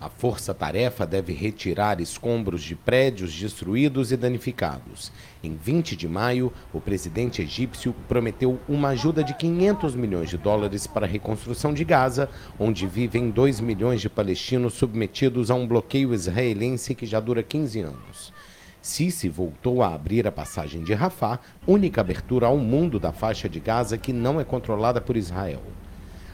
A 0.00 0.08
força-tarefa 0.08 1.04
deve 1.04 1.32
retirar 1.32 2.00
escombros 2.00 2.62
de 2.62 2.76
prédios 2.76 3.34
destruídos 3.34 4.12
e 4.12 4.16
danificados. 4.16 5.10
Em 5.42 5.56
20 5.56 5.96
de 5.96 6.06
maio, 6.06 6.52
o 6.72 6.80
presidente 6.80 7.42
egípcio 7.42 7.92
prometeu 8.06 8.60
uma 8.68 8.90
ajuda 8.90 9.24
de 9.24 9.34
500 9.34 9.96
milhões 9.96 10.30
de 10.30 10.38
dólares 10.38 10.86
para 10.86 11.04
a 11.04 11.08
reconstrução 11.08 11.74
de 11.74 11.84
Gaza, 11.84 12.30
onde 12.60 12.86
vivem 12.86 13.28
2 13.28 13.58
milhões 13.58 14.00
de 14.00 14.08
palestinos 14.08 14.74
submetidos 14.74 15.50
a 15.50 15.56
um 15.56 15.66
bloqueio 15.66 16.14
israelense 16.14 16.94
que 16.94 17.04
já 17.04 17.18
dura 17.18 17.42
15 17.42 17.80
anos. 17.80 18.32
Sisi 18.80 19.28
voltou 19.28 19.82
a 19.82 19.92
abrir 19.92 20.28
a 20.28 20.32
passagem 20.32 20.84
de 20.84 20.94
Rafah, 20.94 21.40
única 21.66 22.00
abertura 22.00 22.46
ao 22.46 22.56
mundo 22.56 23.00
da 23.00 23.12
faixa 23.12 23.48
de 23.48 23.58
Gaza 23.58 23.98
que 23.98 24.12
não 24.12 24.38
é 24.38 24.44
controlada 24.44 25.00
por 25.00 25.16
Israel. 25.16 25.60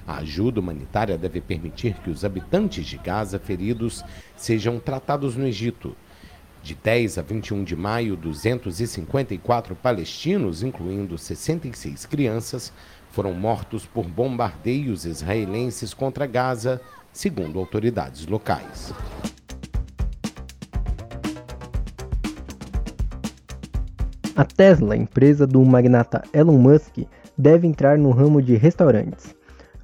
A 0.06 0.18
ajuda 0.18 0.60
humanitária 0.60 1.16
deve 1.16 1.40
permitir 1.40 1.94
que 1.94 2.10
os 2.10 2.24
habitantes 2.24 2.86
de 2.86 2.98
Gaza 2.98 3.38
feridos 3.38 4.04
sejam 4.36 4.78
tratados 4.78 5.34
no 5.34 5.46
Egito. 5.46 5.96
De 6.62 6.74
10 6.74 7.18
a 7.18 7.22
21 7.22 7.64
de 7.64 7.74
maio, 7.76 8.16
254 8.16 9.74
palestinos, 9.74 10.62
incluindo 10.62 11.16
66 11.16 12.06
crianças, 12.06 12.72
foram 13.10 13.32
mortos 13.32 13.86
por 13.86 14.06
bombardeios 14.06 15.06
israelenses 15.06 15.94
contra 15.94 16.26
Gaza, 16.26 16.80
segundo 17.12 17.58
autoridades 17.58 18.26
locais. 18.26 18.92
A 24.36 24.44
Tesla, 24.44 24.96
empresa 24.96 25.46
do 25.46 25.64
magnata 25.64 26.24
Elon 26.32 26.58
Musk, 26.58 27.06
deve 27.38 27.66
entrar 27.68 27.96
no 27.96 28.10
ramo 28.10 28.42
de 28.42 28.56
restaurantes. 28.56 29.34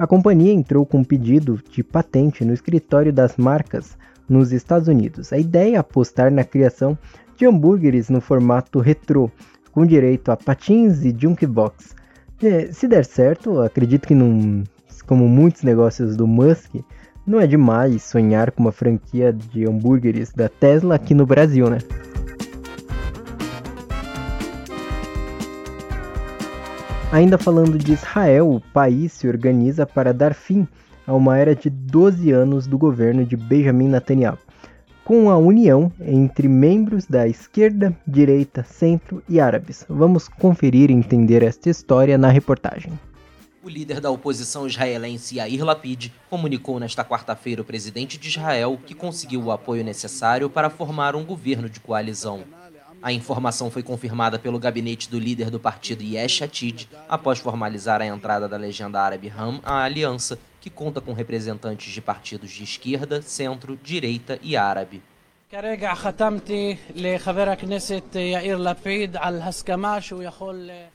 A 0.00 0.06
companhia 0.06 0.54
entrou 0.54 0.86
com 0.86 1.00
um 1.00 1.04
pedido 1.04 1.60
de 1.70 1.84
patente 1.84 2.42
no 2.42 2.54
escritório 2.54 3.12
das 3.12 3.36
marcas 3.36 3.98
nos 4.26 4.50
Estados 4.50 4.88
Unidos. 4.88 5.30
A 5.30 5.36
ideia 5.36 5.76
é 5.76 5.78
apostar 5.78 6.32
na 6.32 6.42
criação 6.42 6.96
de 7.36 7.44
hambúrgueres 7.44 8.08
no 8.08 8.18
formato 8.18 8.78
retrô, 8.78 9.30
com 9.70 9.84
direito 9.84 10.32
a 10.32 10.38
patins 10.38 11.04
e 11.04 11.14
junkbox. 11.14 11.94
Se 12.72 12.88
der 12.88 13.04
certo, 13.04 13.60
acredito 13.60 14.08
que 14.08 14.14
como 15.06 15.28
muitos 15.28 15.64
negócios 15.64 16.16
do 16.16 16.26
Musk, 16.26 16.76
não 17.26 17.38
é 17.38 17.46
demais 17.46 18.02
sonhar 18.02 18.52
com 18.52 18.62
uma 18.62 18.72
franquia 18.72 19.30
de 19.30 19.68
hambúrgueres 19.68 20.32
da 20.32 20.48
Tesla 20.48 20.94
aqui 20.94 21.12
no 21.12 21.26
Brasil, 21.26 21.68
né? 21.68 21.76
Ainda 27.12 27.36
falando 27.36 27.76
de 27.76 27.92
Israel, 27.92 28.48
o 28.48 28.60
país 28.60 29.12
se 29.12 29.26
organiza 29.26 29.84
para 29.84 30.14
dar 30.14 30.32
fim 30.32 30.66
a 31.04 31.12
uma 31.12 31.36
era 31.36 31.56
de 31.56 31.68
12 31.68 32.30
anos 32.30 32.68
do 32.68 32.78
governo 32.78 33.24
de 33.24 33.36
Benjamin 33.36 33.88
Netanyahu, 33.88 34.38
com 35.04 35.28
a 35.28 35.36
união 35.36 35.92
entre 36.00 36.46
membros 36.46 37.06
da 37.06 37.26
esquerda, 37.26 37.92
direita, 38.06 38.62
centro 38.62 39.20
e 39.28 39.40
árabes. 39.40 39.84
Vamos 39.88 40.28
conferir 40.28 40.88
e 40.88 40.94
entender 40.94 41.42
esta 41.42 41.68
história 41.68 42.16
na 42.16 42.28
reportagem. 42.28 42.92
O 43.64 43.68
líder 43.68 44.00
da 44.00 44.10
oposição 44.10 44.64
israelense 44.64 45.38
Yair 45.38 45.64
Lapid 45.64 46.12
comunicou 46.30 46.78
nesta 46.78 47.04
quarta-feira 47.04 47.60
ao 47.60 47.64
presidente 47.64 48.18
de 48.18 48.28
Israel 48.28 48.78
que 48.86 48.94
conseguiu 48.94 49.42
o 49.42 49.50
apoio 49.50 49.82
necessário 49.82 50.48
para 50.48 50.70
formar 50.70 51.16
um 51.16 51.24
governo 51.24 51.68
de 51.68 51.80
coalizão. 51.80 52.44
A 53.02 53.12
informação 53.12 53.70
foi 53.70 53.82
confirmada 53.82 54.38
pelo 54.38 54.58
gabinete 54.58 55.08
do 55.08 55.18
líder 55.18 55.48
do 55.48 55.58
partido 55.58 56.02
Yesh 56.02 56.42
Atid, 56.42 56.86
após 57.08 57.38
formalizar 57.38 58.02
a 58.02 58.06
entrada 58.06 58.46
da 58.46 58.58
legenda 58.58 59.00
árabe 59.00 59.26
Ram 59.28 59.58
à 59.64 59.82
aliança, 59.84 60.38
que 60.60 60.68
conta 60.68 61.00
com 61.00 61.14
representantes 61.14 61.92
de 61.92 62.00
partidos 62.02 62.50
de 62.50 62.62
esquerda, 62.62 63.22
centro, 63.22 63.78
direita 63.82 64.38
e 64.42 64.54
árabe. 64.54 65.02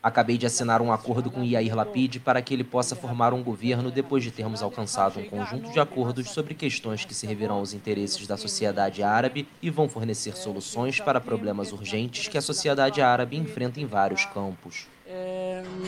Acabei 0.03 0.37
de 0.37 0.45
assinar 0.45 0.83
um 0.83 0.93
acordo 0.93 1.31
com 1.31 1.43
Yair 1.43 1.75
Lapid 1.75 2.19
para 2.19 2.43
que 2.43 2.53
ele 2.53 2.65
possa 2.65 2.95
formar 2.95 3.33
um 3.33 3.43
governo 3.43 3.91
depois 3.91 4.23
de 4.23 4.31
termos 4.31 4.61
alcançado 4.61 5.21
um 5.21 5.25
conjunto 5.25 5.73
de 5.73 5.81
acordos 5.81 6.29
sobre 6.31 6.55
questões 6.55 7.05
que 7.05 7.15
servirão 7.15 7.55
aos 7.57 7.73
interesses 7.73 8.27
da 8.27 8.37
sociedade 8.37 9.03
árabe 9.03 9.49
e 9.63 9.71
vão 9.71 9.89
fornecer 9.89 10.37
soluções 10.37 11.01
para 11.01 11.21
problemas 11.21 11.73
urgentes 11.73 12.29
que 12.29 12.37
a 12.37 12.43
sociedade 12.43 13.01
árabe 13.01 13.37
enfrenta 13.37 13.81
em 13.81 13.87
vários 13.87 14.27
campos. 14.27 14.87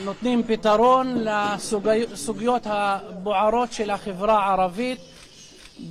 נותנים 0.04 0.42
פתרון 0.46 1.24
לסוגיות 1.24 2.66
הבוערות 2.66 3.72
של 3.72 3.90
החברה 3.90 4.44
הערבית 4.44 4.98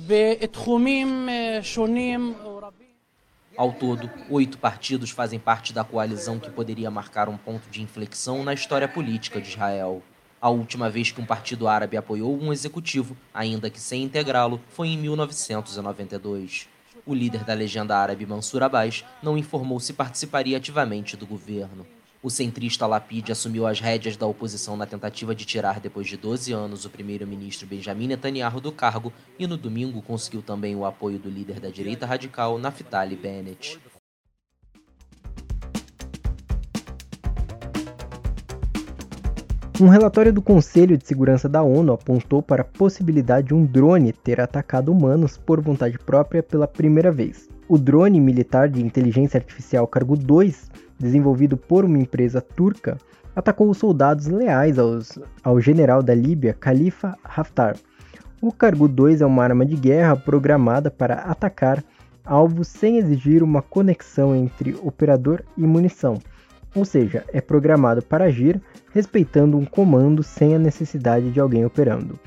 בתחומים 0.06 1.28
שונים 1.62 2.34
ao 3.57 3.73
todo, 3.73 4.07
oito 4.29 4.59
partidos 4.59 5.09
fazem 5.09 5.39
parte 5.39 5.73
da 5.73 5.83
coalizão 5.83 6.39
que 6.39 6.51
poderia 6.51 6.91
marcar 6.91 7.27
um 7.27 7.35
ponto 7.35 7.67
de 7.71 7.81
inflexão 7.81 8.43
na 8.43 8.53
história 8.53 8.87
política 8.87 9.41
de 9.41 9.49
Israel. 9.49 10.03
A 10.39 10.49
última 10.49 10.91
vez 10.91 11.11
que 11.11 11.19
um 11.19 11.25
partido 11.25 11.67
árabe 11.67 11.97
apoiou 11.97 12.39
um 12.39 12.53
executivo, 12.53 13.17
ainda 13.33 13.71
que 13.71 13.79
sem 13.79 14.03
integrá-lo, 14.03 14.61
foi 14.69 14.89
em 14.89 14.97
1992. 14.97 16.69
O 17.03 17.15
líder 17.15 17.43
da 17.43 17.55
legenda 17.55 17.97
árabe 17.97 18.27
Mansur 18.27 18.61
Abbas 18.61 19.03
não 19.23 19.35
informou 19.35 19.79
se 19.79 19.93
participaria 19.93 20.57
ativamente 20.57 21.17
do 21.17 21.25
governo. 21.25 21.96
O 22.21 22.31
centrista 22.31 22.87
Lapid 22.87 23.29
assumiu 23.29 23.67
as 23.67 23.79
rédeas 23.79 24.17
da 24.17 24.25
oposição 24.25 24.75
na 24.75 24.87
tentativa 24.87 25.35
de 25.35 25.45
tirar, 25.45 25.79
depois 25.79 26.07
de 26.07 26.17
12 26.17 26.51
anos, 26.51 26.83
o 26.83 26.89
primeiro-ministro 26.89 27.67
Benjamin 27.67 28.07
Netanyahu 28.07 28.59
do 28.59 28.71
cargo 28.71 29.13
e 29.37 29.45
no 29.45 29.55
domingo 29.55 30.01
conseguiu 30.01 30.41
também 30.41 30.75
o 30.75 30.83
apoio 30.83 31.19
do 31.19 31.29
líder 31.29 31.59
da 31.59 31.69
direita 31.69 32.07
radical, 32.07 32.57
Naftali 32.57 33.15
Bennett. 33.15 33.79
Um 39.79 39.87
relatório 39.87 40.33
do 40.33 40.41
Conselho 40.41 40.97
de 40.97 41.05
Segurança 41.05 41.47
da 41.47 41.61
ONU 41.61 41.93
apontou 41.93 42.41
para 42.41 42.63
a 42.63 42.65
possibilidade 42.65 43.49
de 43.49 43.53
um 43.53 43.63
drone 43.63 44.11
ter 44.11 44.41
atacado 44.41 44.91
humanos 44.91 45.37
por 45.37 45.61
vontade 45.61 45.99
própria 45.99 46.41
pela 46.41 46.67
primeira 46.67 47.11
vez. 47.11 47.47
O 47.69 47.77
drone 47.77 48.19
militar 48.19 48.69
de 48.69 48.83
inteligência 48.83 49.37
artificial 49.37 49.85
Cargo 49.85 50.17
2 50.17 50.86
desenvolvido 50.99 51.57
por 51.57 51.85
uma 51.85 51.99
empresa 51.99 52.41
turca, 52.41 52.97
atacou 53.35 53.69
os 53.69 53.77
soldados 53.77 54.27
leais 54.27 54.79
aos, 54.79 55.19
ao 55.43 55.61
general 55.61 56.01
da 56.01 56.15
Líbia, 56.15 56.53
Khalifa 56.59 57.17
Haftar. 57.23 57.75
O 58.41 58.51
Cargo 58.51 58.87
2 58.87 59.21
é 59.21 59.25
uma 59.25 59.43
arma 59.43 59.65
de 59.65 59.75
guerra 59.75 60.15
programada 60.15 60.89
para 60.89 61.15
atacar 61.15 61.83
alvos 62.25 62.67
sem 62.67 62.97
exigir 62.97 63.41
uma 63.41 63.61
conexão 63.61 64.35
entre 64.35 64.75
operador 64.83 65.43
e 65.55 65.61
munição, 65.61 66.19
ou 66.75 66.83
seja, 66.83 67.23
é 67.33 67.41
programado 67.41 68.01
para 68.01 68.25
agir 68.25 68.61
respeitando 68.91 69.57
um 69.57 69.65
comando 69.65 70.21
sem 70.21 70.55
a 70.55 70.59
necessidade 70.59 71.31
de 71.31 71.39
alguém 71.39 71.65
operando. 71.65 72.19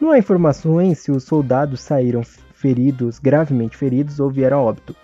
Não 0.00 0.10
há 0.10 0.18
informações 0.18 0.98
se 0.98 1.10
os 1.10 1.24
soldados 1.24 1.80
saíram 1.80 2.22
feridos, 2.54 3.18
gravemente 3.18 3.76
feridos 3.76 4.20
ou 4.20 4.30
vieram 4.30 4.58
a 4.58 4.62
óbito. 4.62 4.94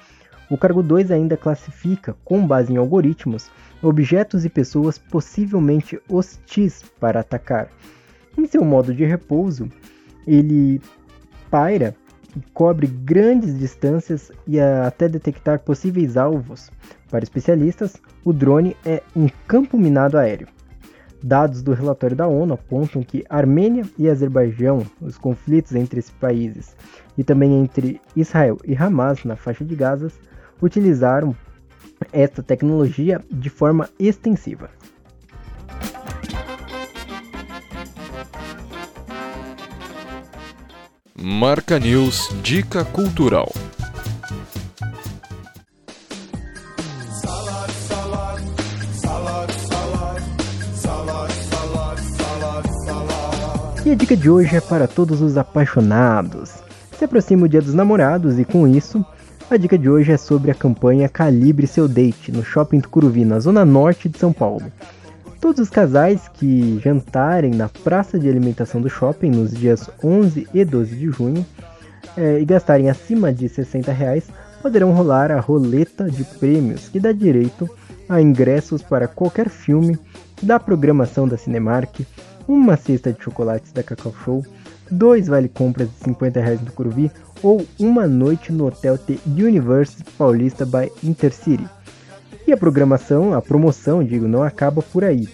O 0.49 0.57
cargo 0.57 0.83
2 0.83 1.11
ainda 1.11 1.37
classifica, 1.37 2.15
com 2.25 2.47
base 2.47 2.73
em 2.73 2.77
algoritmos, 2.77 3.51
objetos 3.83 4.45
e 4.45 4.49
pessoas 4.49 4.97
possivelmente 4.97 6.01
hostis 6.09 6.85
para 7.01 7.21
atacar. 7.21 7.69
Em 8.39 8.47
seu 8.47 8.65
modo 8.65 8.95
de 8.95 9.05
repouso, 9.05 9.69
ele 10.27 10.81
paira 11.51 11.97
e 12.37 12.41
cobre 12.53 12.87
grandes 12.87 13.59
distâncias 13.59 14.31
e 14.47 14.61
até 14.61 15.09
detectar 15.09 15.59
possíveis 15.61 16.17
alvos. 16.17 16.71
Para 17.11 17.25
especialistas, 17.25 17.97
o 18.25 18.33
drone 18.33 18.77
é 18.85 19.03
um 19.17 19.29
campo 19.49 19.77
minado 19.77 20.17
aéreo. 20.17 20.49
Dados 21.23 21.63
do 21.63 21.73
relatório 21.73 22.15
da 22.15 22.29
ONU 22.29 22.55
apontam 22.55 23.03
que 23.03 23.25
Armênia 23.29 23.85
e 23.99 24.09
Azerbaijão, 24.09 24.85
os 25.01 25.17
conflitos 25.19 25.75
entre 25.75 25.99
esses 25.99 26.11
países, 26.11 26.77
e 27.17 27.25
também 27.25 27.53
entre 27.55 28.01
Israel 28.15 28.59
e 28.65 28.77
Hamas 28.77 29.25
na 29.25 29.35
faixa 29.35 29.65
de 29.65 29.75
Gaza, 29.75 30.13
utilizaram 30.61 31.35
esta 32.13 32.43
tecnologia 32.43 33.21
de 33.31 33.51
forma 33.51 33.89
extensiva. 33.99 34.71
Marca 41.19 41.79
News 41.79 42.29
Dica 42.43 42.85
Cultural. 42.85 43.51
E 53.85 53.91
a 53.93 53.95
dica 53.95 54.17
de 54.17 54.29
hoje 54.29 54.57
é 54.57 54.61
para 54.61 54.89
todos 54.89 55.21
os 55.21 55.37
apaixonados. 55.37 56.55
Se 56.99 57.05
aproxima 57.05 57.47
o 57.47 57.49
Dia 57.49 57.63
dos 57.63 57.73
Namorados 57.73 58.37
e 58.39 58.45
com 58.45 58.67
isso 58.67 59.05
a 59.49 59.57
dica 59.57 59.79
de 59.79 59.89
hoje 59.89 60.11
é 60.11 60.17
sobre 60.17 60.51
a 60.51 60.55
campanha 60.55 61.09
Calibre 61.09 61.69
Seu 61.69 61.87
Date, 61.87 62.33
no 62.33 62.45
Shopping 62.45 62.81
Tucuruvi, 62.81 63.25
na 63.25 63.39
zona 63.39 63.65
norte 63.65 64.09
de 64.09 64.19
São 64.19 64.33
Paulo. 64.33 64.73
Todos 65.41 65.61
os 65.61 65.71
casais 65.71 66.29
que 66.35 66.81
jantarem 66.83 67.53
na 67.53 67.69
praça 67.69 68.19
de 68.19 68.29
alimentação 68.29 68.81
do 68.81 68.91
shopping 68.91 69.31
nos 69.31 69.53
dias 69.53 69.89
11 70.03 70.49
e 70.53 70.65
12 70.65 70.97
de 70.97 71.11
junho 71.11 71.47
é, 72.17 72.41
e 72.41 72.45
gastarem 72.45 72.91
acima 72.91 73.33
de 73.33 73.49
60 73.49 73.93
reais 73.93 74.25
poderão 74.61 74.93
rolar 74.93 75.31
a 75.31 75.39
roleta 75.39 76.11
de 76.11 76.25
prêmios 76.25 76.89
que 76.89 76.99
dá 76.99 77.13
direito 77.13 77.71
a 78.09 78.21
ingressos 78.21 78.83
para 78.83 79.07
qualquer 79.07 79.49
filme 79.49 79.97
da 80.43 80.59
programação 80.59 81.29
da 81.29 81.37
Cinemark, 81.37 82.01
uma 82.49 82.77
cesta 82.77 83.13
de 83.13 83.23
chocolates 83.23 83.71
da 83.71 83.83
Cacau 83.83 84.13
Show, 84.25 84.45
dois 84.91 85.29
vale 85.29 85.49
compras 85.49 85.89
de 85.89 85.97
50 86.05 86.41
reais 86.41 86.61
do 86.61 86.73
Curuvi 86.73 87.13
ou 87.43 87.67
uma 87.79 88.07
noite 88.07 88.53
no 88.53 88.67
Hotel 88.67 88.99
The 88.99 89.19
Universe 89.27 90.03
Paulista 90.17 90.65
by 90.65 90.91
Intercity. 91.03 91.69
E 92.47 92.53
a 92.53 92.57
programação, 92.57 93.35
a 93.35 93.43
promoção, 93.43 94.05
digo, 94.05 94.29
não 94.29 94.43
acaba 94.43 94.83
por 94.83 95.05
aí. 95.05 95.29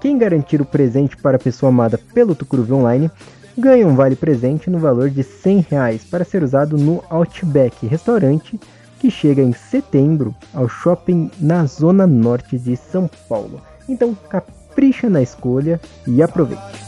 Quem 0.00 0.18
garantir 0.18 0.60
o 0.60 0.64
presente 0.64 1.16
para 1.16 1.36
a 1.36 1.40
pessoa 1.40 1.70
amada 1.70 1.98
pelo 2.12 2.34
Tucuruvi 2.34 2.72
Online 2.72 3.10
ganha 3.56 3.86
um 3.86 3.94
vale 3.94 4.14
presente 4.14 4.70
no 4.70 4.78
valor 4.78 5.10
de 5.10 5.22
100 5.22 5.66
reais 5.68 6.04
para 6.04 6.24
ser 6.24 6.42
usado 6.42 6.76
no 6.76 7.02
Outback 7.10 7.86
Restaurante 7.86 8.58
que 8.98 9.10
chega 9.10 9.42
em 9.42 9.52
setembro 9.52 10.34
ao 10.52 10.68
shopping 10.68 11.30
na 11.40 11.64
zona 11.66 12.06
norte 12.06 12.58
de 12.58 12.76
São 12.76 13.08
Paulo. 13.28 13.60
Então 13.88 14.16
capricha 14.28 15.08
na 15.08 15.22
escolha 15.22 15.80
e 16.06 16.22
aproveite. 16.22 16.87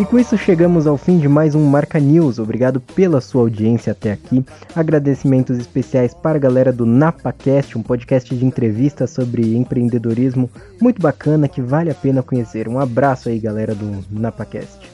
E 0.00 0.06
com 0.06 0.18
isso 0.18 0.38
chegamos 0.38 0.86
ao 0.86 0.96
fim 0.96 1.18
de 1.18 1.28
mais 1.28 1.54
um 1.54 1.64
Marca 1.66 2.00
News. 2.00 2.38
Obrigado 2.38 2.80
pela 2.80 3.20
sua 3.20 3.42
audiência 3.42 3.92
até 3.92 4.10
aqui. 4.10 4.44
Agradecimentos 4.74 5.58
especiais 5.58 6.14
para 6.14 6.38
a 6.38 6.40
galera 6.40 6.72
do 6.72 6.86
NapaCast, 6.86 7.76
um 7.76 7.82
podcast 7.82 8.34
de 8.34 8.44
entrevistas 8.44 9.10
sobre 9.10 9.54
empreendedorismo 9.54 10.50
muito 10.80 11.00
bacana 11.00 11.46
que 11.46 11.60
vale 11.60 11.90
a 11.90 11.94
pena 11.94 12.22
conhecer. 12.22 12.68
Um 12.68 12.78
abraço 12.78 13.28
aí, 13.28 13.38
galera 13.38 13.74
do 13.74 14.02
NapaCast. 14.10 14.90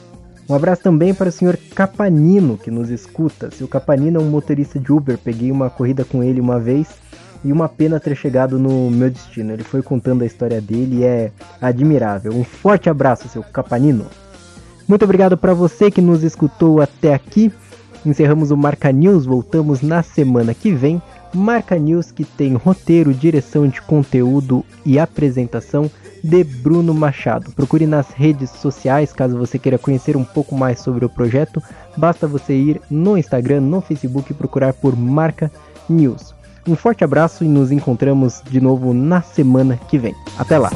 Um 0.49 0.53
abraço 0.53 0.83
também 0.83 1.13
para 1.13 1.29
o 1.29 1.31
senhor 1.31 1.57
Capanino 1.73 2.57
que 2.57 2.69
nos 2.69 2.89
escuta. 2.89 3.49
Seu 3.51 3.69
Capanino 3.69 4.19
é 4.19 4.23
um 4.23 4.29
motorista 4.29 4.77
de 4.77 4.91
Uber, 4.91 5.17
peguei 5.17 5.49
uma 5.49 5.69
corrida 5.69 6.03
com 6.03 6.21
ele 6.21 6.41
uma 6.41 6.59
vez 6.59 6.89
e 7.43 7.53
uma 7.53 7.69
pena 7.69 8.01
ter 8.01 8.15
chegado 8.15 8.59
no 8.59 8.91
meu 8.91 9.09
destino. 9.09 9.53
Ele 9.53 9.63
foi 9.63 9.81
contando 9.81 10.23
a 10.23 10.25
história 10.25 10.59
dele 10.59 10.97
e 10.97 11.03
é 11.05 11.31
admirável. 11.61 12.33
Um 12.33 12.43
forte 12.43 12.89
abraço, 12.89 13.29
seu 13.29 13.41
Capanino. 13.41 14.05
Muito 14.89 15.05
obrigado 15.05 15.37
para 15.37 15.53
você 15.53 15.91
que 15.91 16.01
nos 16.01 16.23
escutou 16.23 16.81
até 16.81 17.13
aqui. 17.13 17.53
Encerramos 18.03 18.49
o 18.49 18.57
Marca 18.57 18.91
News, 18.91 19.23
voltamos 19.23 19.83
na 19.83 20.01
semana 20.01 20.51
que 20.51 20.71
vem. 20.73 20.99
Marca 21.31 21.77
News 21.77 22.09
que 22.11 22.25
tem 22.25 22.55
roteiro, 22.55 23.13
direção 23.13 23.67
de 23.67 23.83
conteúdo 23.83 24.65
e 24.83 24.97
apresentação 24.97 25.91
de 26.23 26.43
Bruno 26.43 26.91
Machado. 26.91 27.51
Procure 27.51 27.85
nas 27.85 28.09
redes 28.09 28.49
sociais 28.49 29.13
caso 29.13 29.37
você 29.37 29.59
queira 29.59 29.77
conhecer 29.77 30.17
um 30.17 30.23
pouco 30.23 30.55
mais 30.55 30.79
sobre 30.79 31.05
o 31.05 31.09
projeto. 31.09 31.61
Basta 31.95 32.25
você 32.25 32.55
ir 32.55 32.81
no 32.89 33.15
Instagram, 33.15 33.61
no 33.61 33.81
Facebook 33.81 34.31
e 34.31 34.35
procurar 34.35 34.73
por 34.73 34.97
Marca 34.97 35.51
News. 35.87 36.33
Um 36.67 36.75
forte 36.75 37.03
abraço 37.03 37.43
e 37.43 37.47
nos 37.47 37.71
encontramos 37.71 38.41
de 38.49 38.59
novo 38.59 38.91
na 38.91 39.21
semana 39.21 39.79
que 39.87 39.99
vem. 39.99 40.15
Até 40.35 40.57
lá! 40.57 40.71